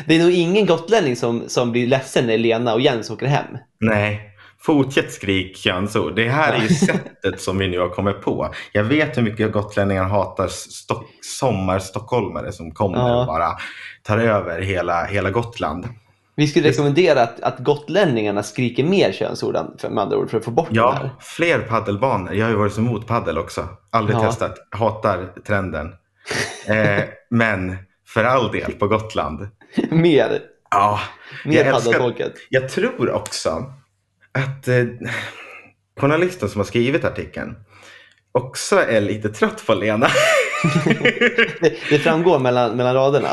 [0.06, 3.46] Det är nog ingen gotlänning som, som blir ledsen när Lena och Jens åker hem.
[3.80, 4.33] Nej,
[4.66, 6.16] fortsätt skrik könsord.
[6.16, 8.54] Det här är ju sättet som vi nu har kommit på.
[8.72, 13.20] Jag vet hur mycket gotlänningar hatar stock, sommarstockholmare som kommer Ja.
[13.20, 13.48] och bara
[14.02, 15.88] tar över hela, hela Gotland.
[16.36, 20.38] Vi skulle rekommendera att, att gotlänningarna skriker mer könsord än- för, med andra ord för
[20.38, 21.10] att få bort det Ja, här.
[21.20, 22.34] fler paddelbanor.
[22.34, 23.68] Jag har ju varit så emot paddel också.
[23.90, 24.22] Aldrig Ja.
[24.22, 24.54] testat.
[24.70, 25.92] Hatar trenden.
[26.66, 27.76] Eh, men
[28.08, 29.48] för all del på Gotland.
[29.90, 31.00] mer Ja,
[31.44, 32.32] mer jag älskar.
[32.48, 33.72] Jag tror också
[34.34, 34.84] att eh,
[36.00, 37.56] journalisten som har skrivit artikeln
[38.32, 40.08] också är lite trött på Lena.
[41.60, 43.28] Det, det framgår mellan, mellan raderna.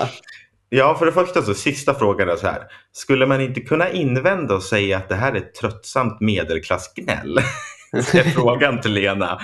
[0.69, 2.63] ja, för det första så sista frågan är så här.
[2.91, 7.39] Skulle man inte kunna invända och säga att det här är ett tröttsamt medelklassgnäll?
[7.91, 9.39] Det är frågan till Lena.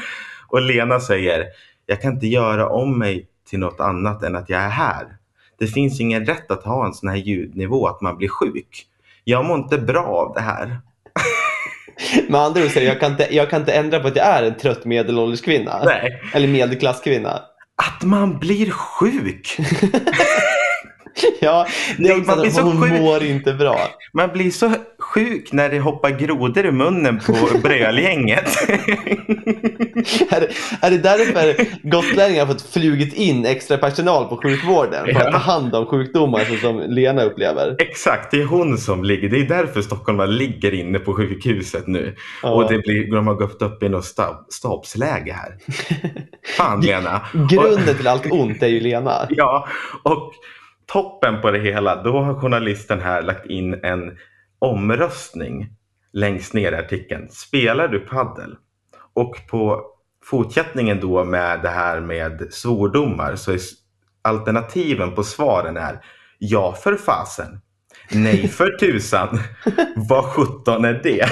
[0.48, 1.46] Och Lena säger,
[1.86, 5.06] jag kan inte göra om mig till något annat än att jag är här.
[5.60, 8.86] Det finns ingen rätt att ha en sån här ljudnivå att man blir sjuk.
[9.24, 10.80] Jag mår inte bra av det här.
[12.27, 14.57] Med andra ord jag kan, inte, jag kan inte ändra på att jag är en
[14.57, 15.81] trött medelålders kvinna.
[15.86, 16.21] Nej.
[16.33, 17.41] Eller medelklasskvinna.
[17.75, 19.57] att man blir sjuk.
[21.39, 23.01] Ja, det man blir så hon sjuk.
[23.01, 23.79] mår inte bra.
[24.13, 24.71] Man blir så
[25.13, 28.70] sjuk när det hoppar grodor i munnen på brölgänget.
[30.30, 30.50] Är det,
[30.82, 35.38] är det därför gotlänningar har fått flugit in extra personal på sjukvården för att ta
[35.38, 37.76] hand om sjukdomar så som Lena upplever?
[37.80, 39.30] Exakt, det är hon som ligger.
[39.30, 42.15] Det är därför stockholmare ligger inne på sjukhuset nu.
[42.43, 42.50] Ja.
[42.50, 45.58] Och det blir, de har gått upp i något stab, stabsläge här.
[46.58, 47.22] Fan Lena.
[47.50, 49.28] Grunden till allt ont är ju Lena.
[49.30, 49.67] ja,
[50.04, 50.34] och
[50.86, 54.12] toppen på det hela, då har journalisten här lagt in en
[54.60, 55.70] omröstning
[56.13, 57.30] längst ner i artikeln.
[57.30, 58.56] Spelar du paddel?
[59.13, 59.86] Och på
[60.24, 63.60] fortsättningen då med det här med svordomar så är
[64.22, 66.06] alternativen på svaren är
[66.39, 67.62] ja för fasen,
[68.12, 69.39] nej för tusan,
[69.96, 71.26] vad sjutton är det?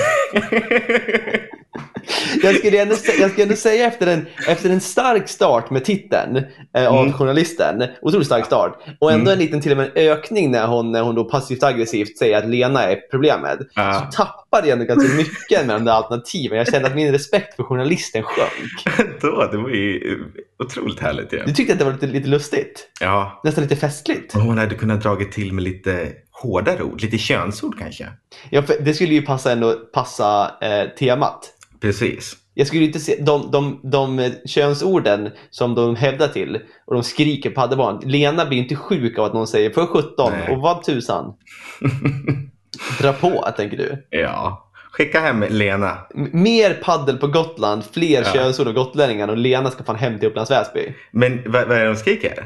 [2.44, 6.38] Jag skulle ändå, jag skulle ändå säga efter en, efter en stark start med titeln
[6.78, 7.14] eh, av Mm.
[7.14, 10.92] journalisten, otroligt stark start, och ändå en liten till och med en ökning när hon,
[10.92, 13.94] när hon då passivt aggressivt säger att Lena är problemet, Ja.
[14.12, 16.58] så tappade jag ändå ganska mycket med de där alternativen.
[16.58, 18.98] Jag kände att min respekt för journalisten sjönk.
[19.22, 20.20] Då, det var ju
[20.64, 21.44] otroligt härligt ju.
[21.46, 22.90] Du tyckte att det var lite, lite lustigt?
[23.00, 24.34] Ja, Nästan lite festligt?
[24.34, 26.08] hon hade kunnat dragit till med lite
[26.42, 28.08] hårdare ord, lite könsord kanske.
[28.50, 31.52] Ja, för det skulle ju passa, ändå, passa eh, temat.
[31.82, 32.34] Precis.
[32.54, 37.50] Jag skulle inte se de, de, de könsorden som de hävdar till och de skriker
[37.50, 38.00] på paddelbarn.
[38.04, 40.56] Lena blir inte sjuk av att någon säger för 17 Nej.
[40.56, 41.34] och vad tusan.
[43.02, 44.08] Dra på, tänker du.
[44.10, 44.62] Ja.
[44.92, 45.98] Skicka hem Lena.
[46.16, 48.34] M- Mer paddel på Gotland, fler Ja.
[48.34, 50.94] könsord av gotlänningarna och Lena ska fan hem till Upplands Väsby.
[51.12, 52.46] Men vad, vad är det de skriker?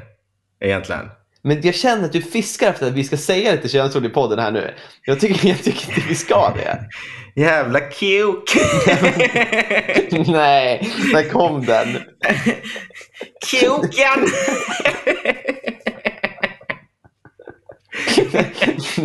[0.60, 1.10] Egentligen?
[1.42, 4.40] Men jag känner att du fiskar efter att vi ska säga lite könsord i podden
[4.40, 4.74] här nu.
[5.06, 6.80] Jag tycker, jag tycker inte vi ska det.
[7.42, 8.56] Jävla kuk!
[10.28, 11.88] Nej, där kom den.
[13.52, 14.28] Kuken!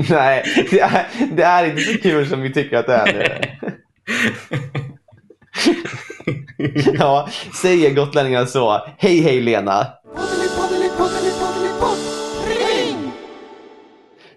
[0.09, 3.39] Nej, det är, det är inte så kul som vi tycker att det är nu.
[6.99, 7.29] Ja,
[7.63, 8.87] säger gotlänningarna så.
[8.99, 9.87] Hej hej Lena.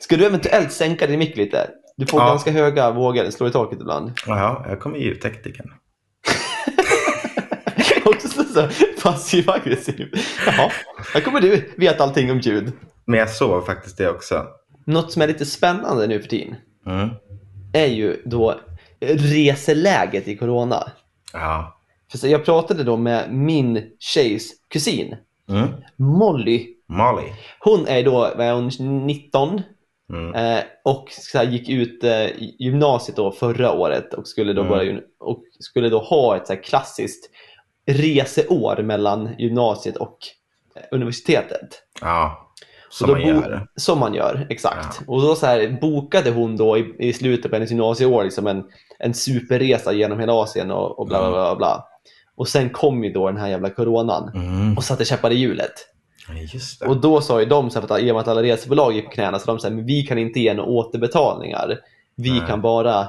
[0.07, 1.69] Ska du eventuellt sänka din mick lite?
[1.97, 2.27] Du får Ja.
[2.27, 4.11] ganska höga vågor, den slår i taket ibland.
[4.27, 5.71] Jaha, jag kommer ljudteknikern.
[8.05, 8.67] Också så,
[9.03, 10.11] passiv aggressiv.
[10.45, 10.71] Jaha,
[11.13, 12.71] här kommer du vet allting om ljud.
[13.05, 14.45] Men jag såg faktiskt det också.
[14.85, 17.09] Något som är lite spännande nu för tiden Mm.
[17.73, 18.59] är ju då
[19.09, 20.91] reseläget i corona.
[21.33, 21.79] Ja.
[22.11, 25.15] För jag pratade då med min tjejs kusin,
[25.49, 25.67] Mm.
[25.97, 26.67] Molly.
[26.89, 27.27] Molly.
[27.59, 28.67] Hon är då vad är hon,
[29.05, 29.61] 19
[30.13, 30.35] Mm.
[30.35, 32.27] eh, och så här, gick ut eh,
[32.59, 34.71] gymnasiet då förra året och skulle då, Mm.
[34.73, 37.29] börja, och skulle då ha ett så här klassiskt
[37.91, 40.17] reseår mellan gymnasiet och
[40.75, 41.81] eh, universitetet.
[42.01, 42.43] Ja.
[42.89, 43.67] Som man gör.
[43.75, 45.01] Som man gör, exakt.
[45.07, 48.63] Och då så här, bokade hon då i, i slutet på hennes gymnasieår liksom en,
[48.99, 51.55] en superresa genom hela Asien och, och bla bla bla.
[51.55, 51.85] bla.
[52.35, 54.77] Och sen kom ju då den här jävla coronan Mm.
[54.77, 55.73] och satte käppar i hjulet.
[56.81, 56.87] Ja.
[56.87, 59.05] Och då sa ju de, så här, att, i och med att alla resebolag gick
[59.05, 61.77] på knäna, så de sa vi kan inte ge några återbetalningar.
[62.15, 62.41] Vi Nej.
[62.47, 62.99] kan bara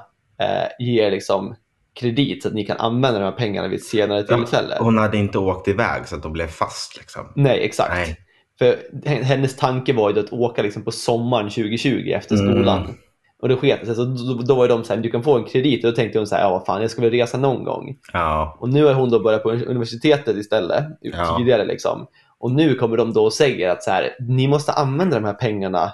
[0.41, 1.55] eh, ge liksom
[2.01, 4.77] kredit så att ni kan använda de här pengarna vid ett senare tillfälle.
[4.81, 7.33] Hon hade inte åkt iväg så att de blev fast liksom.
[7.37, 7.91] Nej, exakt.
[7.95, 8.17] Nej.
[8.59, 8.77] För
[9.25, 12.53] hennes tanke var ju att åka liksom på sommaren 2020 efter Mm.
[12.55, 12.95] skolan.
[13.43, 13.95] Och det sket sig.
[13.95, 15.85] Så då, då var de så här, du kan få en kredit.
[15.85, 17.97] Och då tänkte hon så här, ja vad fan, jag ska väl resa någon gång.
[18.13, 18.57] Ja.
[18.61, 21.37] Och nu har hon då börjat på universitetet istället, Ja.
[21.39, 22.07] tidigare liksom.
[22.41, 25.33] Och nu kommer de då och säger att så här, ni måste använda de här
[25.35, 25.93] pengarna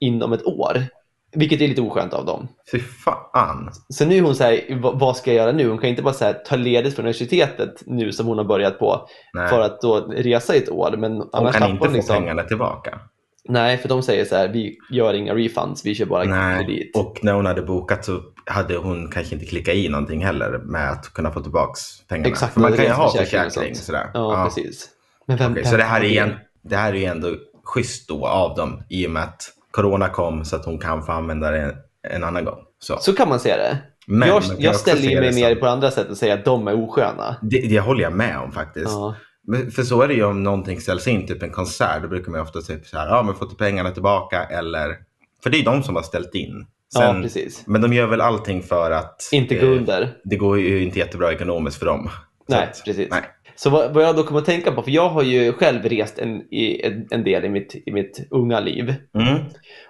[0.00, 0.82] inom ett år.
[1.32, 2.48] Vilket är lite oskönt av dem.
[2.72, 3.70] Fy fan.
[3.88, 5.68] Så nu är hon så här, "Va- vad ska jag göra nu?
[5.68, 8.78] Hon kan inte bara så här, ta ledigt från universitetet nu som hon har börjat
[8.78, 9.48] på Nej.
[9.48, 10.94] för att då resa i ett år.
[10.98, 12.16] Men Hon annars kan inte få liksom...
[12.16, 12.98] pengarna tillbaka.
[13.48, 16.66] Nej, för de säger så här, vi gör inga refunds, vi kör bara Nej.
[16.66, 16.96] kredit.
[16.96, 20.90] Och när hon hade bokat så hade hon kanske inte klickat i någonting heller med
[20.90, 21.72] att kunna få tillbaka
[22.08, 22.28] pengarna.
[22.28, 23.50] Exakt, För man kan ju ha och försäkring.
[23.50, 23.76] sånt.
[23.76, 24.10] Sådär.
[24.14, 24.88] Ja, precis.
[25.28, 27.28] Men vem, Okej, vem så det här, är igen, det här är ju ändå
[27.64, 31.12] schysst då av dem i och med att corona kom så att hon kan få
[31.12, 31.74] använda det en,
[32.08, 32.58] en annan gång.
[32.78, 32.96] Så.
[33.00, 33.78] Så kan man se det.
[34.06, 36.74] Men jag jag ställer ju mig mer på andra sätt och säger att de är
[36.74, 37.36] osköna.
[37.42, 38.88] Det, det håller jag med om faktiskt.
[38.88, 39.14] Ja.
[39.46, 42.32] Men För så är det ju om någonting ställs in, typ en konsert, då brukar
[42.32, 44.96] man ofta säga så här, ja men få till pengarna tillbaka eller...
[45.42, 46.66] För det är ju de som har ställt in.
[46.94, 47.62] ja, Sen, precis.
[47.66, 49.28] men de gör väl allting för att...
[49.32, 50.12] Inte gå eh, under.
[50.24, 52.10] Det går ju inte jättebra ekonomiskt för dem.
[52.48, 53.08] Nej, att- precis.
[53.10, 53.22] Nej.
[53.58, 56.18] Så vad, vad jag då kommer att tänka på, för jag har ju själv rest
[56.18, 58.94] en, en, en del i mitt, i mitt unga liv.
[59.14, 59.38] Mm.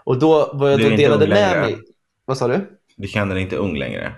[0.04, 1.76] Och då, vad jag Du då delade med mig...
[2.24, 2.78] Vad sa du?
[2.96, 4.12] Du känner dig inte ung längre.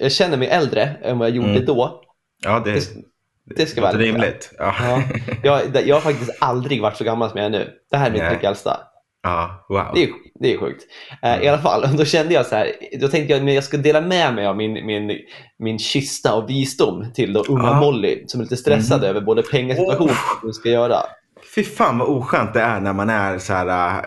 [0.00, 1.64] Jag känner mig äldre än vad jag gjorde Mm.
[1.64, 2.02] då.
[2.44, 4.50] Ja, det, Det- Det ska vara rimligt.
[4.58, 4.74] Ja.
[4.80, 5.02] Ja.
[5.42, 7.70] Jag, jag har faktiskt aldrig varit så gammal som jag är nu.
[7.90, 8.80] Det här är mitt mycket äldsta.
[9.22, 9.90] ja, wow.
[9.94, 10.08] Det är,
[10.40, 10.84] det är sjukt.
[11.22, 13.76] Eh, I alla fall, då kände jag så här, då tänkte jag att jag ska
[13.76, 15.18] dela med mig av min, min,
[15.58, 17.80] min kista av visdom till då unga Ja.
[17.80, 19.08] Molly som är lite stressad Mhm.
[19.10, 20.96] över både pengasituationen och vad hon ska göra.
[21.54, 23.66] Fy fan vad oskönt det är när man är så här...
[23.98, 24.04] äh,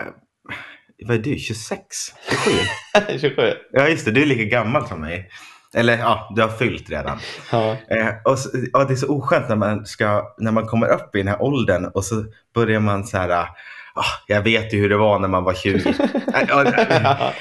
[1.06, 1.36] vad är du?
[1.38, 1.84] 26?
[2.28, 3.18] 27?
[3.18, 3.42] 27.
[3.72, 4.10] ja, just det.
[4.10, 5.28] Du är lika gammal som mig.
[5.74, 7.18] Eller ja, du har fyllt redan.
[7.52, 7.76] Ja.
[7.90, 11.14] Eh, och så, ja, det är så oskönt när man, ska, när man kommer upp
[11.14, 13.46] i den här åldern och så börjar man så här...
[13.94, 15.94] ah, jag vet ju hur det var när man var 20.
[16.34, 17.32] Eh, ja,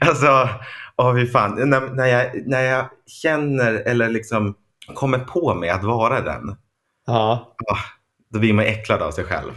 [0.00, 0.48] alltså,
[0.96, 1.70] åh fy fan.
[1.70, 4.54] När, när, jag, när jag känner eller liksom
[4.94, 6.56] kommer på mig att vara den,
[7.06, 7.54] ja.
[8.32, 9.52] då blir man äcklad av sig själv.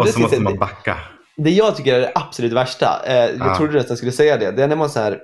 [0.00, 0.96] Och så måste man backa.
[1.36, 3.56] Det jag tycker är det absolut värsta, eh, jag Ja.
[3.56, 5.18] trodde nästan skulle säga det, det är när man så här,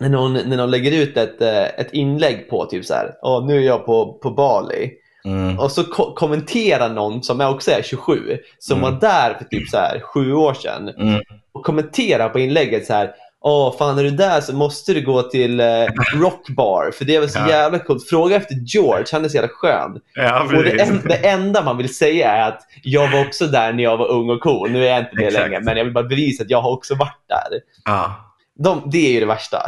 [0.00, 3.46] när någon, när någon lägger ut ett, eh, ett inlägg på typ så här, Åh,
[3.46, 4.90] nu är jag på, på Bali.
[5.24, 5.58] Mm.
[5.58, 8.92] Och så ko- kommenterar någon som är också är 27, som Mm.
[8.92, 10.88] var där för typ så här sju år sedan.
[10.88, 11.20] Mm.
[11.52, 13.10] Och kommenterar på inlägget så här,
[13.44, 15.66] Åh, fan är du där så måste du gå till eh,
[16.14, 17.48] Rockbar, för det var så Ja.
[17.48, 18.08] jävla coolt.
[18.08, 20.00] Fråga efter George, han är så jävla skön.
[20.14, 23.72] Ja, Och det, en, det enda man vill säga är att jag var också där
[23.72, 24.70] när jag var ung och cool.
[24.70, 25.44] Nu är jag inte det Exakt.
[25.48, 27.60] längre, men jag vill bara bevisa att jag har också varit där.
[27.84, 28.14] Ja,
[28.58, 29.58] De, det är ju det värsta.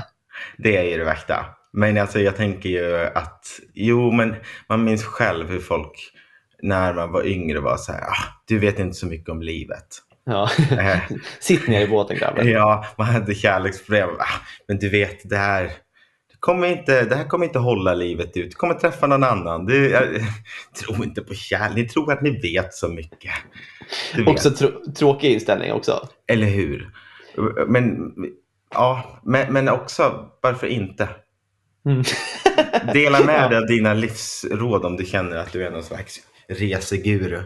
[0.58, 1.46] det är ju det värsta.
[1.76, 4.34] Men alltså, jag tänker ju att, jo men
[4.68, 6.10] man minns själv hur folk
[6.62, 9.86] när man var yngre var så här, ah, du vet inte så mycket om livet.
[10.24, 10.50] Ja.
[10.70, 10.98] Eh,
[11.40, 12.48] Sitt ner i båten grabben.
[12.50, 14.08] ja, man hade kärleksbrev.
[14.08, 18.36] Ah, men du vet, det här, det, kommer inte, det här kommer inte hålla livet
[18.36, 18.50] ut.
[18.50, 19.66] Du kommer träffa någon annan.
[19.66, 20.04] Du, jag,
[20.80, 21.76] tror inte på kärlek.
[21.76, 23.32] Ni tror att ni vet så mycket.
[24.16, 24.28] Vet.
[24.28, 26.08] Också tr- tråkig inställning också.
[26.28, 26.90] Eller hur?
[27.66, 28.12] Men,
[28.70, 31.08] ja, men, men också, varför inte?
[31.86, 32.02] Mm.
[32.92, 37.42] Dela med dig av dina livsråd om du känner att du är någon slags reseguru.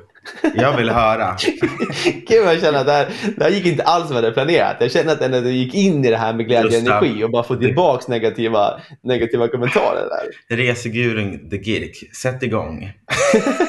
[0.54, 1.36] Jag vill höra.
[2.04, 4.76] Gud, jag känner att det här, det här gick inte alls som jag hade planerat.
[4.80, 6.90] Jag känner att du gick in i det här med glädje och det.
[6.90, 10.08] energi och bara få tillbaka negativa, negativa kommentarer.
[10.08, 10.56] Där.
[10.56, 12.92] Resegurun The Girk, sätt igång.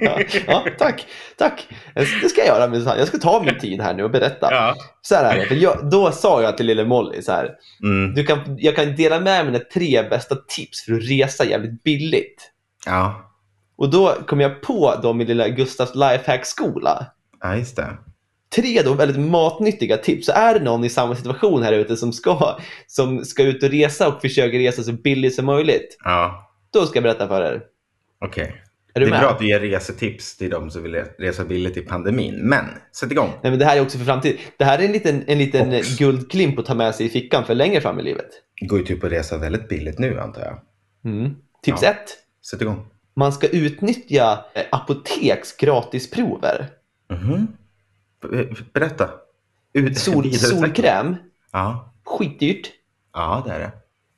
[0.00, 1.06] Ja, ja, tack,
[1.38, 1.66] tack.
[1.94, 2.98] Det ska jag göra minsann.
[2.98, 4.48] Jag ska ta min tid här nu och berätta.
[4.50, 4.74] Ja.
[5.02, 5.46] Så här är det.
[5.46, 7.50] För jag, då sa jag till lille Molly så här.
[7.82, 8.14] Mm.
[8.14, 11.82] Du kan, jag kan dela med mig mina tre bästa tips för att resa jävligt
[11.82, 12.50] billigt.
[12.86, 13.30] Ja.
[13.76, 17.06] Och då kom jag på då min lilla Gustavs lifehack-skola.
[17.40, 17.96] ja, just det.
[18.56, 20.26] Tre då väldigt matnyttiga tips.
[20.26, 23.68] Så är det någon i samma situation här ute som ska, som ska ut och
[23.70, 25.96] resa och försöker resa så billigt som möjligt.
[26.04, 27.62] Ja, Då ska jag berätta för er.
[28.24, 28.62] okej.
[28.96, 29.20] Är Det du är med?
[29.20, 32.34] bra att du ger resetips till de som vill resa billigt i pandemin.
[32.34, 33.30] Men, sätt igång.
[33.42, 34.38] Nej, men det här är också för framtiden.
[34.56, 35.98] Det här är en liten, en liten Ox.
[35.98, 38.28] guldklimp att ta med sig i fickan för längre fram i livet.
[38.60, 40.58] Det går ju typ att resa väldigt billigt nu antar jag.
[41.12, 41.34] Mm.
[41.62, 41.88] Tips Ja.
[41.90, 42.08] ett.
[42.50, 42.86] Sätt igång.
[43.16, 46.68] Man ska utnyttja eh, apoteks gratisprover.
[48.22, 49.10] Be- Berätta.
[49.72, 51.16] Ut- Sol, solkräm,
[51.52, 51.92] Ja.
[52.04, 52.70] skitdyrt.
[53.12, 53.70] ja, det är det.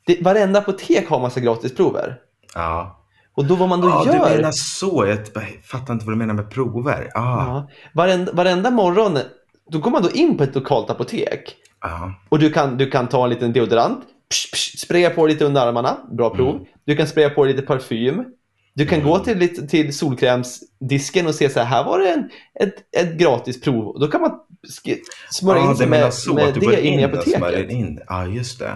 [0.07, 2.19] Det, varenda apotek har massa gratisprover.
[2.55, 3.03] Ja.
[3.37, 4.13] Och då vad man då ja, gör...
[4.13, 5.07] du menar så.
[5.07, 5.19] Jag
[5.65, 7.11] fattar inte vad du menar med prover.
[7.15, 7.21] Ah.
[7.21, 7.69] Ja.
[7.95, 9.19] Varenda, varenda morgon,
[9.71, 11.57] då går man då in på ett lokalt apotek.
[11.81, 12.15] Ja.
[12.29, 13.99] Och du kan, du kan ta en liten deodorant,
[14.31, 16.55] psh, psh, spraya på lite under armarna, bra prov.
[16.55, 16.67] Mm.
[16.85, 18.25] Du kan spraya på lite parfym.
[18.75, 19.11] Du kan Mm.
[19.11, 23.61] gå till, till solkrämsdisken och se så här, här var det en, ett, ett gratis
[23.61, 24.01] prov.
[24.01, 24.31] Då kan man
[25.31, 26.35] smörja Ja, in sig med, så.
[26.35, 28.01] med att du går det in i apoteket.
[28.09, 28.73] Ja, just det.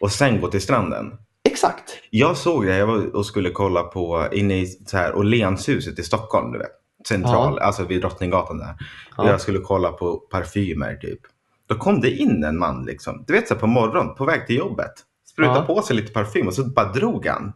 [0.00, 1.12] Och sen gå till stranden.
[1.52, 1.82] Exakt.
[2.10, 6.02] Jag såg det, jag var och skulle kolla på inne i så här Åhlénshuset i
[6.02, 6.70] Stockholm, du vet.
[7.08, 8.74] Central, alltså vid Drottninggatan där.
[9.16, 9.28] Ja.
[9.28, 11.20] jag skulle kolla på parfymer typ.
[11.66, 13.24] Då kom det in en man liksom.
[13.26, 14.92] Du vet så här, på morgonen, på väg till jobbet.
[15.32, 15.74] Sprutade Ja.
[15.74, 17.52] på sig lite parfym och så bara drog han.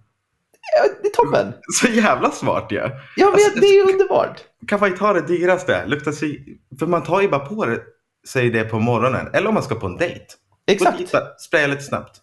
[0.77, 1.53] Ja, det är toppen.
[1.73, 2.77] Så jävla smart ju.
[2.77, 2.91] Ja.
[3.17, 4.41] Vet, Alltså, det är underbart.
[4.69, 5.87] Kan man ju ta det dyraste.
[5.87, 7.81] Lukta sig, för man tar ju bara på det,
[8.29, 9.29] sig det på morgonen.
[9.33, 10.25] Eller om man ska på en dejt.
[10.67, 10.99] Exakt.
[10.99, 12.21] dit, bara Spraya lite snabbt.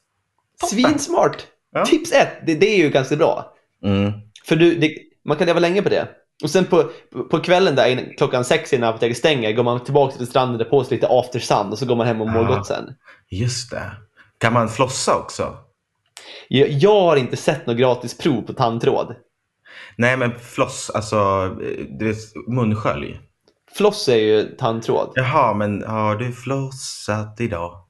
[0.62, 0.80] Toppen.
[0.80, 1.38] Svinsmart.
[1.74, 1.86] Ja.
[1.86, 3.54] Tips ett, det, det är ju ganska bra.
[3.84, 4.12] Mm.
[4.46, 6.08] För du, det, man kan leva länge på det.
[6.44, 6.90] Och sen på,
[7.32, 10.84] på kvällen där klockan sex innan apoteket stänger går man tillbaka till stranden och på
[10.84, 12.48] sig lite after sun och så går man hem och mår Ja.
[12.48, 12.96] gott sen.
[13.30, 13.92] Just det.
[14.38, 15.58] Kan man flossa också?
[16.48, 19.16] Jag, jag har inte sett något gratis prov på tandtråd.
[19.98, 21.50] Nej, men floss, alltså
[21.90, 23.20] du vet, munskölj.
[23.76, 25.12] Floss är ju tandtråd.
[25.16, 27.84] Jaha, men har du flossat idag?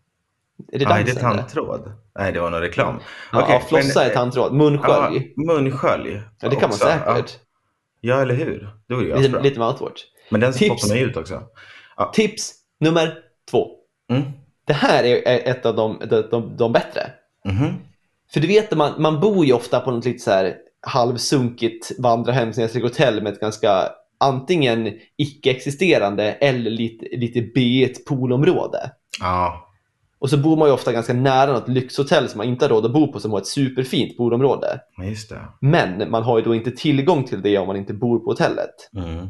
[0.74, 1.06] Är det dansen?
[1.06, 1.92] det är tandtråd.
[2.20, 3.00] Nej, det var någon reklam.
[3.32, 4.54] Ja, Okej, ja, flossa men- är tandtråd.
[4.54, 5.34] Munskölj.
[5.36, 6.22] Ja, munskölj.
[6.40, 6.86] Ja, det kan man också.
[6.86, 7.40] säkert.
[8.02, 8.70] Ja, ja eller hur?
[8.88, 10.04] Det vore ju Lite, lite mouthwash.
[10.30, 10.90] Men den Tips.
[10.90, 11.44] man ut också.
[12.14, 13.14] Tips nummer
[13.52, 13.68] två.
[14.12, 14.24] Mm.
[14.66, 17.02] Det här är ett av de, de, de, de bättre.
[17.46, 17.74] Mhm.
[18.34, 20.56] För du vet, man, man bor ju ofta på något lite så här
[20.88, 28.92] halvsunkigt vandrarhem hotell med ett ganska antingen icke-existerande eller lite, lite B1 poolområde.
[29.20, 29.70] Ja.
[30.24, 32.86] Och så bor man ju ofta ganska nära något lyxhotell som man inte har råd
[32.86, 34.18] att bo på som har ett superfint
[34.62, 34.80] det.
[35.62, 38.74] Men man har ju då inte tillgång till det om man inte bor på hotellet.
[38.98, 39.28] Mm.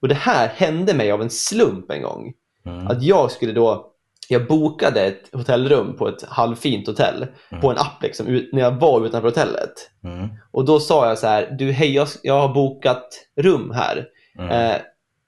[0.00, 2.32] Och det här hände mig av en slump en gång.
[2.66, 2.86] Mm.
[2.86, 3.90] Att jag skulle då,
[4.28, 7.60] jag bokade ett hotellrum på ett halvfint hotell Mm.
[7.60, 9.72] på en app liksom, ut- när jag var utanför hotellet.
[10.04, 10.28] Mm.
[10.52, 13.08] Och då sa jag så här, du hej jag, jag har bokat
[13.40, 14.06] rum här.
[14.38, 14.50] Mm.
[14.50, 14.76] Eh,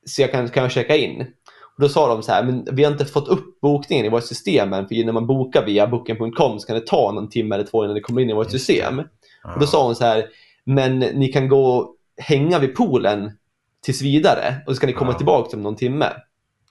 [0.06, 1.26] så jag kan, kan jag checka in?
[1.76, 4.24] Och då sa de så här, men vi har inte fått upp bokningen i vårt
[4.24, 7.64] system än, för när man bokar via booking.com så kan det ta någon timme eller
[7.64, 8.98] två innan det kommer in i vårt system.
[9.54, 10.26] Och då sa hon så här,
[10.64, 13.30] men ni kan gå och hänga vid poolen
[13.84, 15.16] tills vidare och så ska ni komma Ja.
[15.16, 16.06] tillbaka om någon timme.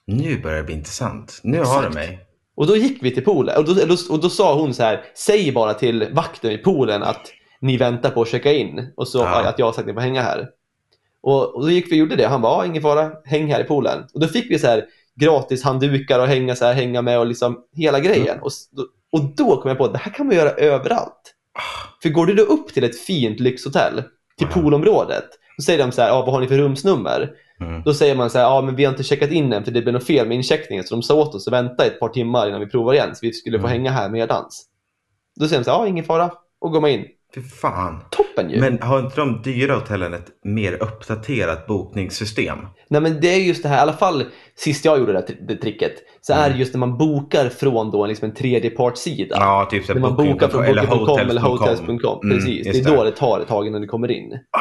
[0.04, 1.40] Nu börjar det bli intressant.
[1.42, 1.88] Nu har Exakt.
[1.88, 2.18] du mig.
[2.54, 4.82] Och då gick vi till poolen och då, och då, och då sa hon så
[4.82, 9.08] här, säg bara till vakten i poolen att ni väntar på att checka in och
[9.08, 9.48] så Ja.
[9.48, 10.48] att jag har sagt att ni får hänga här.
[11.26, 12.26] Och, och då gick vi och gjorde det.
[12.26, 14.04] Han bara, ingen fara, häng här i poolen.
[14.14, 14.84] Och då fick vi så här
[15.20, 18.38] gratis handdukar och hänga, så här, hänga med och liksom hela grejen.
[18.40, 21.34] Och, s- då- och då kom jag på att det här kan man göra överallt.
[22.02, 24.02] För går du då upp till ett fint lyxhotell,
[24.38, 25.24] till poolområdet,
[25.58, 27.30] då säger de så här, ja, vad har ni för rumsnummer?
[27.60, 27.82] Mm.
[27.82, 29.82] Då säger man så här, ja men vi har inte checkat in än för det
[29.82, 32.48] blev något fel med incheckningen så de sa åt oss att vänta ett par timmar
[32.48, 33.78] innan vi provar igen så vi skulle få Mm.
[33.78, 34.66] hänga här medans.
[35.40, 37.04] Då säger de så här, ja ingen fara, och går man in.
[37.34, 38.02] Fy fan.
[38.10, 38.60] Toppen ju!
[38.60, 42.58] Men har inte de dyra hotellen ett mer uppdaterat bokningssystem?
[42.90, 45.36] Nej men det är just det här, i alla fall sist jag gjorde det, här
[45.48, 46.52] det tricket, så är Mm.
[46.52, 49.36] det just när man bokar från då liksom en tredjepartssida.
[49.40, 51.50] Ja, typ så när man bokar från booking.com eller hotels.com.
[51.52, 52.20] hotels.com.
[52.24, 54.32] Mm, Precis, det är då det tar ett tag innan du kommer in.
[54.32, 54.60] Ah.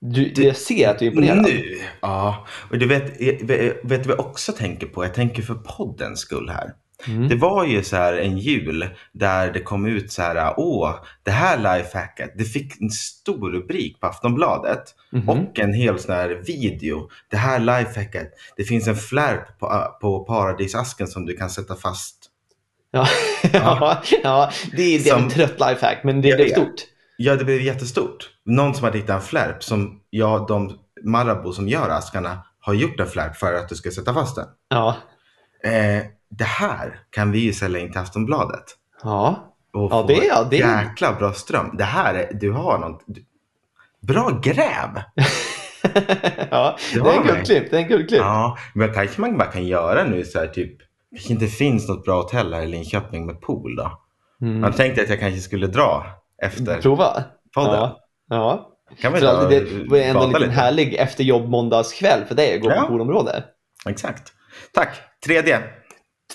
[0.00, 1.42] Du, jag ser att du är imponerad.
[1.42, 1.62] Nu?
[2.00, 2.46] Ja.
[2.70, 5.04] Och du vet, vet vet vad jag också tänker på?
[5.04, 6.70] Jag tänker för poddens skull här.
[7.08, 7.28] Mm.
[7.28, 11.30] Det var ju så här en jul där det kom ut så här, åh, det
[11.30, 15.28] här lifehacket, det fick en stor rubrik på Aftonbladet Mhm.
[15.28, 17.08] och en hel sån här video.
[17.30, 22.16] Det här lifehacket, det finns en flärp på, på paradisasken som du kan sätta fast.
[22.90, 23.06] Ja,
[23.52, 26.52] ja, ja, det är, det är Som- en trött lifehack men det blev vet.
[26.52, 26.74] stort.
[27.16, 28.30] Ja, det blev jättestort.
[28.44, 33.00] Någon som hade hittat en flärp som, ja, de Marabou som gör askarna har gjort
[33.00, 34.46] en flärp för att du ska sätta fast den.
[34.68, 34.96] Ja,
[35.64, 36.02] Eh,
[36.38, 38.64] det här kan vi ju sälja in till Aftonbladet.
[39.02, 39.48] ja.
[39.74, 41.70] Och Ja, det ja, det jäkla bra ström.
[41.78, 43.02] Det här, är, du har något.
[43.06, 43.24] du-
[44.06, 44.88] Bra gräv!
[46.50, 47.70] ja, Det det är en guldklipp.
[47.70, 48.20] Det är en guldklipp.
[48.20, 50.78] Ja, men kanske man bara kan göra nu så här typ.
[51.10, 53.98] Det inte finns något bra hotell här i Linköping med pool då.
[54.42, 54.60] Mm.
[54.60, 56.06] Man tänkte att jag kanske skulle dra
[56.42, 57.24] efter Prova.
[57.54, 57.74] podden.
[57.74, 57.98] Ja.
[58.28, 58.68] ja.
[59.00, 60.52] Kan vi alltså, det var ändå en liten lite?
[60.52, 62.80] härlig efterjobb måndagskväll för dig att gå Ja.
[62.80, 63.44] på poolområde.
[63.88, 64.32] Exakt.
[64.74, 64.88] Tack.
[65.26, 65.60] Tredje.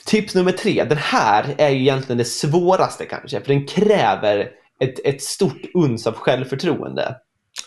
[0.08, 0.84] Tips nummer tre.
[0.84, 3.42] Den här är ju egentligen det svåraste kanske.
[3.42, 7.16] För den kräver ett, ett stort uns av självförtroende.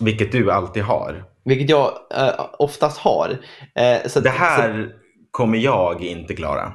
[0.01, 1.25] Vilket du alltid har.
[1.45, 3.39] Vilket jag eh, oftast har.
[3.75, 4.89] Eh, så Det så här
[5.31, 6.73] kommer jag inte klara.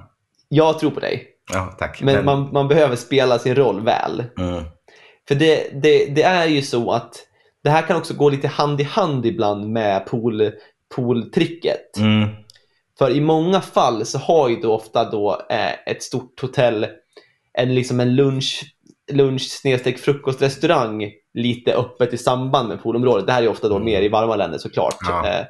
[0.50, 1.28] jag tror på dig.
[1.54, 2.02] Ja, tack.
[2.02, 4.24] Men man, man behöver spela sin roll väl.
[4.40, 4.64] Mm.
[5.28, 7.16] För det, det, det är ju så att
[7.64, 10.52] det här kan också gå lite hand i hand ibland med pool,
[10.96, 11.98] pooltricket.
[11.98, 12.30] Mm.
[12.98, 16.88] För i många fall så har ju då ofta då eh, ett stort hotell
[17.54, 18.64] en, liksom en lunch,
[19.12, 19.62] lunch
[20.04, 23.26] frukostrestaurang lite öppet i samband med poolområdet.
[23.28, 23.86] Det här är ofta då Mm.
[23.86, 24.96] mer i varma länder såklart.
[25.08, 25.28] Ja.
[25.28, 25.46] Eh,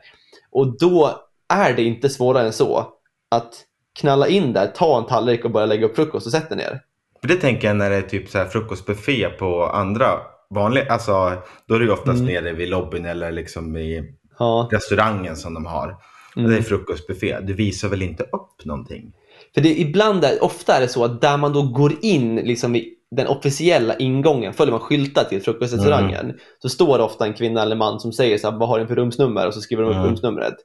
[0.51, 1.11] och då
[1.53, 2.87] är det inte svårare än så
[3.31, 3.53] att
[3.99, 6.81] knalla in där, ta en tallrik och börja lägga upp frukost och sätta ner.
[7.21, 10.07] För det tänker jag när det är typ så här frukostbuffé på andra
[10.49, 11.31] vanliga, alltså
[11.67, 12.33] då är det ju oftast Mm.
[12.33, 14.03] nere vid lobbyn eller liksom i
[14.39, 14.69] Ja.
[14.71, 15.95] restaurangen som de har.
[16.37, 16.51] Mm.
[16.51, 17.37] Det är frukostbuffé.
[17.41, 19.13] Du visar väl inte upp någonting?
[19.53, 22.75] För det, ibland är, ofta är det så att där man då går in liksom
[22.75, 26.37] i den officiella ingången, följer man skyltar till frukostrestaurangen, Mm.
[26.61, 28.87] så står det ofta en kvinna eller man som säger så här, vad har du
[28.87, 29.47] för rumsnummer?
[29.47, 30.07] Och så skriver de upp Mm.
[30.07, 30.55] rumsnumret.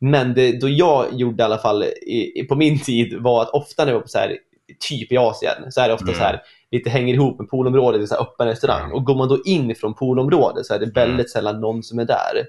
[0.00, 3.84] Men det, då jag gjorde i alla fall i, på min tid var att ofta
[3.84, 4.36] när jag var på så här,
[4.88, 6.14] typ i Asien så är det ofta Mm.
[6.14, 8.82] så här, lite hänger ihop med poolområdet i så här öppen restaurang.
[8.84, 8.92] Mm.
[8.92, 12.04] Och går man då in från poolområdet så är det väldigt sällan någon som är
[12.04, 12.46] där.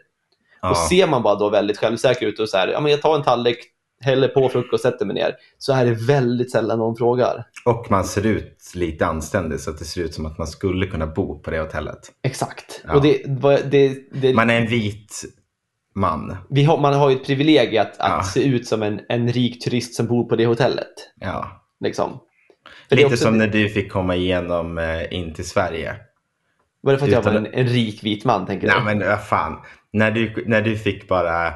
[0.62, 0.70] Ja.
[0.70, 3.16] Och ser man bara då väldigt självsäker ut och så här, ja men jag tar
[3.16, 3.58] en tallrik,
[4.02, 5.36] häller på frukost, sätter mig ner.
[5.58, 7.44] Så är det väldigt sällan någon frågar.
[7.66, 10.88] Och man ser ut lite anständig så att det ser ut som att man skulle
[10.88, 12.00] kunna bo på det hotellet.
[12.24, 12.82] Exakt.
[12.88, 12.96] Ja.
[12.96, 13.24] Och det,
[13.72, 15.22] det, det, Man är en vit
[15.96, 16.38] man.
[16.50, 18.24] vi har, man har ju ett privilegium att, att Ja.
[18.24, 20.94] se ut som en, en rik turist som bor på det hotellet.
[21.20, 21.62] Ja.
[21.80, 22.20] Liksom.
[22.90, 25.96] För Lite som när du fick komma igenom eh, in till Sverige.
[26.82, 28.84] Var det för att jag var utan- en, en rik vit man, tänker Nej du?
[28.86, 29.58] men vad fan.
[29.94, 31.54] När du, när du fick bara,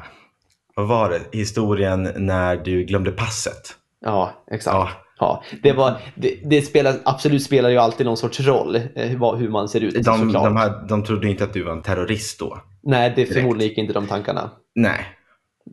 [0.76, 3.76] vad var det, historien när du glömde passet.
[4.00, 4.74] Ja, exakt.
[4.74, 9.16] Ja, Ja, det, var, det, det spelar, absolut spelar ju alltid någon sorts roll eh,
[9.18, 10.44] vad- hur man ser ut De, såklart.
[10.44, 12.58] de, här, de trodde inte att du var en terrorist då.
[12.82, 14.50] Nej, det förmodligen gick inte de tankarna.
[14.74, 15.06] Nej.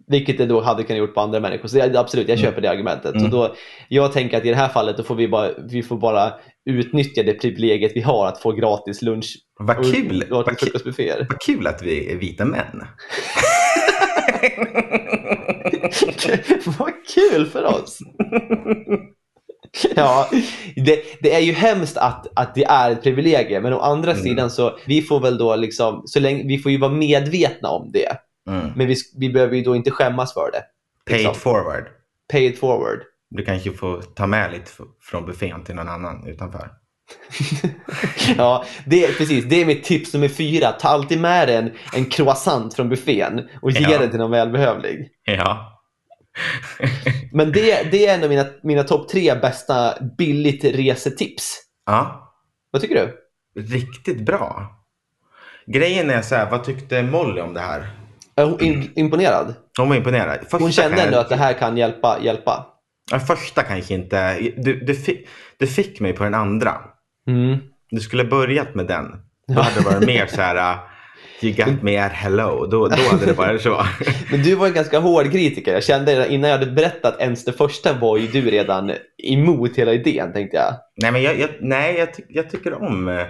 [0.07, 1.67] Vilket det då hade kunnat gjort på andra människor.
[1.67, 2.49] Så det, absolut, jag Mm.
[2.49, 3.13] köper det argumentet.
[3.15, 3.25] Mm.
[3.25, 3.55] Och då,
[3.87, 6.33] jag tänker att i det här fallet då får vi bara, vi får bara
[6.65, 11.25] utnyttja det privilegiet vi har att få gratis lunch Vad och kul, vad, gratis frukostbufféer.
[11.29, 12.81] vad kul att vi är vita män.
[16.79, 17.99] Vad kul för oss!
[19.95, 20.29] Ja,
[20.75, 24.23] det, det är ju hemskt att, att det är ett privilegium, men å andra Mm.
[24.23, 27.91] sidan så vi får väl då liksom, så länge, vi får ju vara medvetna om
[27.91, 28.17] det,
[28.49, 28.71] Mm.
[28.75, 30.63] men vi, vi behöver ju då inte skämmas för det.
[31.05, 31.31] Pay Liksom.
[31.31, 31.83] it forward.
[32.31, 32.99] Pay it forward.
[33.29, 34.71] Du kanske får ta med lite
[35.01, 36.71] från buffén till någon annan utanför.
[38.37, 39.45] Ja, det är precis.
[39.45, 40.71] Det är mitt tips nummer fyra.
[40.71, 43.99] Ta alltid med dig en, en croissant från buffén och ge Ja.
[43.99, 45.09] den till någon välbehövlig.
[45.25, 45.77] Ja.
[47.33, 51.57] Men det, det är ändå mina, mina topp tre bästa billigt resetips.
[51.85, 52.31] ja,
[52.71, 53.17] Vad tycker du?
[53.61, 54.77] riktigt bra.
[55.67, 57.87] Grejen är så här, vad tyckte Molly om det här?
[58.35, 59.53] Är hon imponerad?
[59.77, 60.39] Hon var imponerad.
[60.41, 62.17] Första Hon kände ändå jag- att det här kan hjälpa.
[62.21, 62.65] hjälpa.
[63.11, 64.39] Ja, första kanske inte.
[64.57, 65.27] Du, du, fick,
[65.57, 66.73] du fick mig på den andra.
[67.27, 67.57] Mm.
[67.89, 69.05] Du skulle börjat med den.
[69.47, 70.73] Då hade det varit mer så här.
[70.73, 70.79] uh,
[71.43, 72.65] You got me at hello.
[72.65, 73.85] Då, då hade det varit så.
[74.31, 75.73] Men du var en ganska hård kritiker.
[75.73, 78.91] Jag kände innan jag hade berättat ens det första var ju du redan
[79.23, 80.73] emot hela idén tänkte jag.
[81.01, 83.25] Nej, men jag, jag, nej, jag, ty, jag tycker om eh,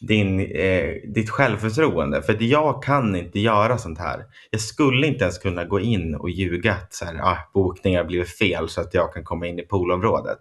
[0.00, 2.22] din, eh, ditt självförtroende.
[2.22, 4.24] För jag kan inte göra sånt här.
[4.50, 8.24] Jag skulle inte ens kunna gå in och ljuga att så här, ah, bokningar blev
[8.24, 10.38] fel så att jag kan komma in i poolområdet.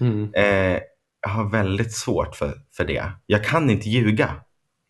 [0.00, 0.34] Mm.
[0.34, 0.80] Eh,
[1.22, 3.04] jag har väldigt svårt för, för det.
[3.26, 4.34] Jag kan inte ljuga.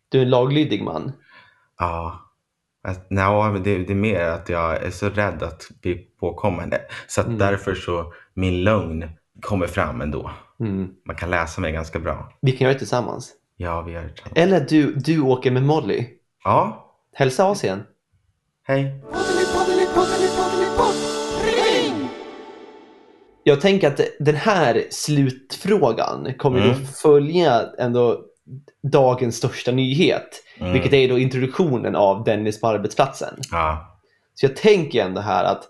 [0.09, 1.11] Du är en laglydig man.
[1.79, 2.19] Ja,
[2.83, 6.73] att, men det, det är mer att jag är så rädd att bli påkommen.
[7.07, 7.37] Så Mm.
[7.37, 9.09] därför så min lögn
[9.41, 10.31] kommer fram ändå.
[10.59, 10.89] Mm.
[11.05, 12.33] Man kan läsa mig ganska bra.
[12.41, 13.33] Vi kan göra det tillsammans.
[13.61, 14.03] Ja, vi gör
[14.33, 14.41] det.
[14.41, 16.05] Eller du, du åker med Molly.
[16.43, 17.83] Ja, Hälsa Asien.
[18.63, 19.01] hej.
[23.43, 26.69] Jag tänker att den här slutfrågan kommer Mm.
[26.69, 28.21] då följa ändå
[28.91, 30.43] dagens största nyhet.
[30.59, 30.73] Mm.
[30.73, 33.33] Vilket är då introduktionen av Dennis på arbetsplatsen.
[33.51, 33.99] Ja,
[34.33, 35.63] Så jag tänker ändå här att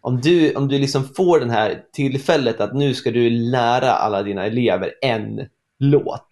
[0.00, 4.22] om du, om du liksom får det här tillfället att nu ska du lära alla
[4.22, 6.28] dina elever en låt.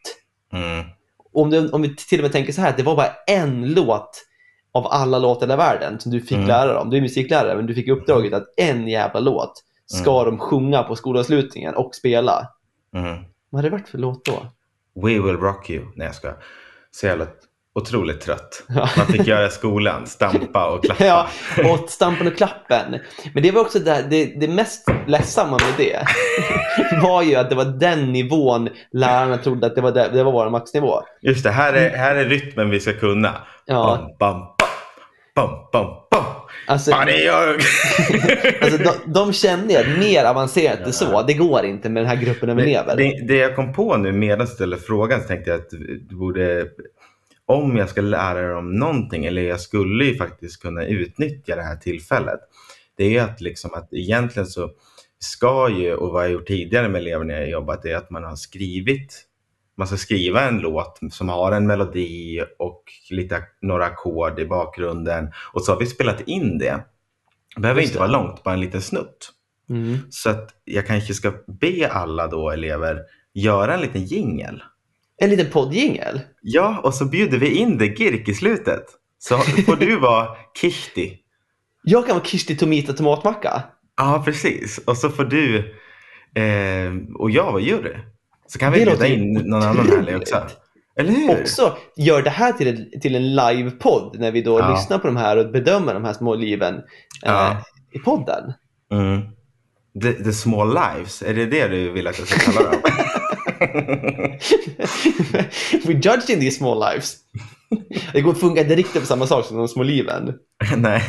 [0.53, 0.85] mm.
[1.33, 4.26] Om, du, om vi till och med tänker så här det var bara en låt
[4.72, 6.49] av alla låtar i hela världen som du fick Mm.
[6.49, 6.91] lära dem.
[6.91, 9.53] Du är musiklärare men du fick uppdraget att en jävla låt
[9.87, 12.49] ska de sjunga på skolavslutningen och spela.
[12.97, 13.24] Mm.
[13.51, 14.33] Vad hade det varit för låt då?
[14.95, 15.85] We will rock you.
[15.95, 16.33] Nej, jag ska.
[16.91, 17.26] Så jävla
[17.75, 18.62] otroligt trött.
[18.68, 18.89] Ja.
[18.97, 21.05] Man fick göra skolan, stampa och klappa.
[21.05, 21.29] Ja,
[21.73, 22.99] och stampen och klappen.
[23.35, 26.07] Men det var också det, det, det mest ledsamma med det
[27.03, 30.33] var ju att det var den nivån lärarna trodde att det var, det, det var
[30.33, 31.03] vår maxnivå.
[31.23, 33.35] Just det, här är, här är rytmen vi ska kunna.
[33.66, 34.11] Ja.
[34.18, 34.47] Bam, bam,
[35.35, 36.25] bam, bam, bam.
[36.66, 36.97] Alltså, Ja,
[38.62, 42.25] alltså de, de kände att mer avancerat än så, det går inte med den här
[42.25, 42.97] gruppen av elever.
[42.97, 46.16] Det, det jag kom på nu medan du ställde frågan så tänkte jag att du
[46.16, 46.66] borde,
[47.51, 51.76] om jag ska lära dem någonting, eller jag skulle ju faktiskt kunna utnyttja det här
[51.76, 52.40] tillfället.
[52.96, 54.70] Det är att, liksom att egentligen så
[55.18, 58.24] ska ju, och vad jag gjort tidigare med elever när jag jobbat, är att man
[58.24, 59.26] har skrivit
[59.80, 65.32] man ska skriva en låt som har en melodi och lite, några ackord i bakgrunden.
[65.53, 66.84] Och så har vi spelat in det.
[67.55, 69.32] Det behöver Just inte vara långt, bara en liten snutt.
[69.70, 69.98] Mm.
[70.11, 73.01] Så att jag kanske ska be alla då elever
[73.34, 74.62] göra en liten jingel.
[75.21, 76.21] En liten poddjingel.
[76.43, 78.85] Ja, och så bjuder vi in dig Girk i slutet.
[79.18, 80.29] Så får du vara
[80.61, 81.16] Kishti.
[81.83, 83.62] Jag kan vara Kirsti Tomita tomatmacka.
[83.97, 84.79] Ja, precis.
[84.79, 85.59] Och så får du
[86.35, 87.95] eh, och jag vara jury.
[88.47, 90.47] Så kan vi Det bjuda in någon annan härlig också.
[90.97, 91.31] Eller hur?
[91.41, 94.75] Också gör det här till, en- till en livepodd när vi då Ja.
[94.75, 96.81] lyssnar på de här och bedömer de här små liven eh,
[97.23, 97.64] Ja.
[97.93, 98.53] i podden.
[98.93, 99.21] Mm.
[100.03, 102.81] The, the small lives, är det det du vill att jag ska kalla dem?
[105.85, 107.17] We judge in these small lives.
[108.13, 110.35] Det går funkar inte riktigt på samma sak som de små liven.
[110.77, 111.03] Nej.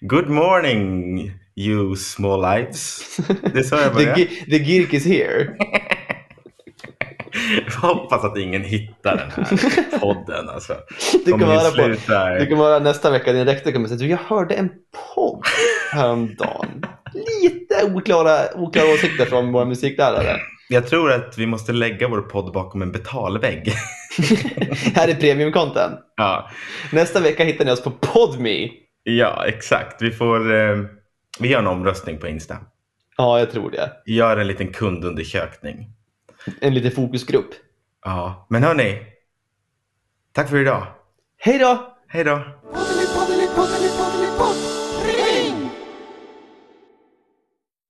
[0.00, 3.02] Good morning you small lives.
[3.52, 4.16] Det är så jag The, börjar.
[4.16, 5.56] gi- the Girk is here.
[7.66, 10.48] Jag hoppas att ingen hittar den här podden.
[10.48, 10.76] Alltså.
[11.24, 11.44] Du kan, vi
[12.06, 14.70] på, du kan vara nästa vecka, din rektor kommer säga du jag hörde en
[15.14, 15.44] podd
[15.92, 16.84] häromdagen.
[17.42, 20.36] Lite oklara, oklara åsikter från våra musiklärare.
[20.72, 23.68] Jag tror att vi måste lägga vår podd bakom en betalvägg.
[24.94, 26.00] Här är premium content.
[26.16, 26.50] ja.
[26.92, 28.70] Nästa vecka hittar ni oss på Podme.
[29.02, 30.02] ja, exakt.
[30.02, 30.76] Vi, får, eh,
[31.40, 32.56] vi gör en omröstning på Insta.
[33.16, 33.92] Ja, jag tror det.
[34.06, 35.86] Gör en liten kundundersökning.
[36.60, 37.50] En liten fokusgrupp.
[38.04, 38.98] Ja, men hörni.
[40.32, 40.86] Tack för idag.
[41.38, 41.94] Hej då!
[42.08, 42.42] Hej då!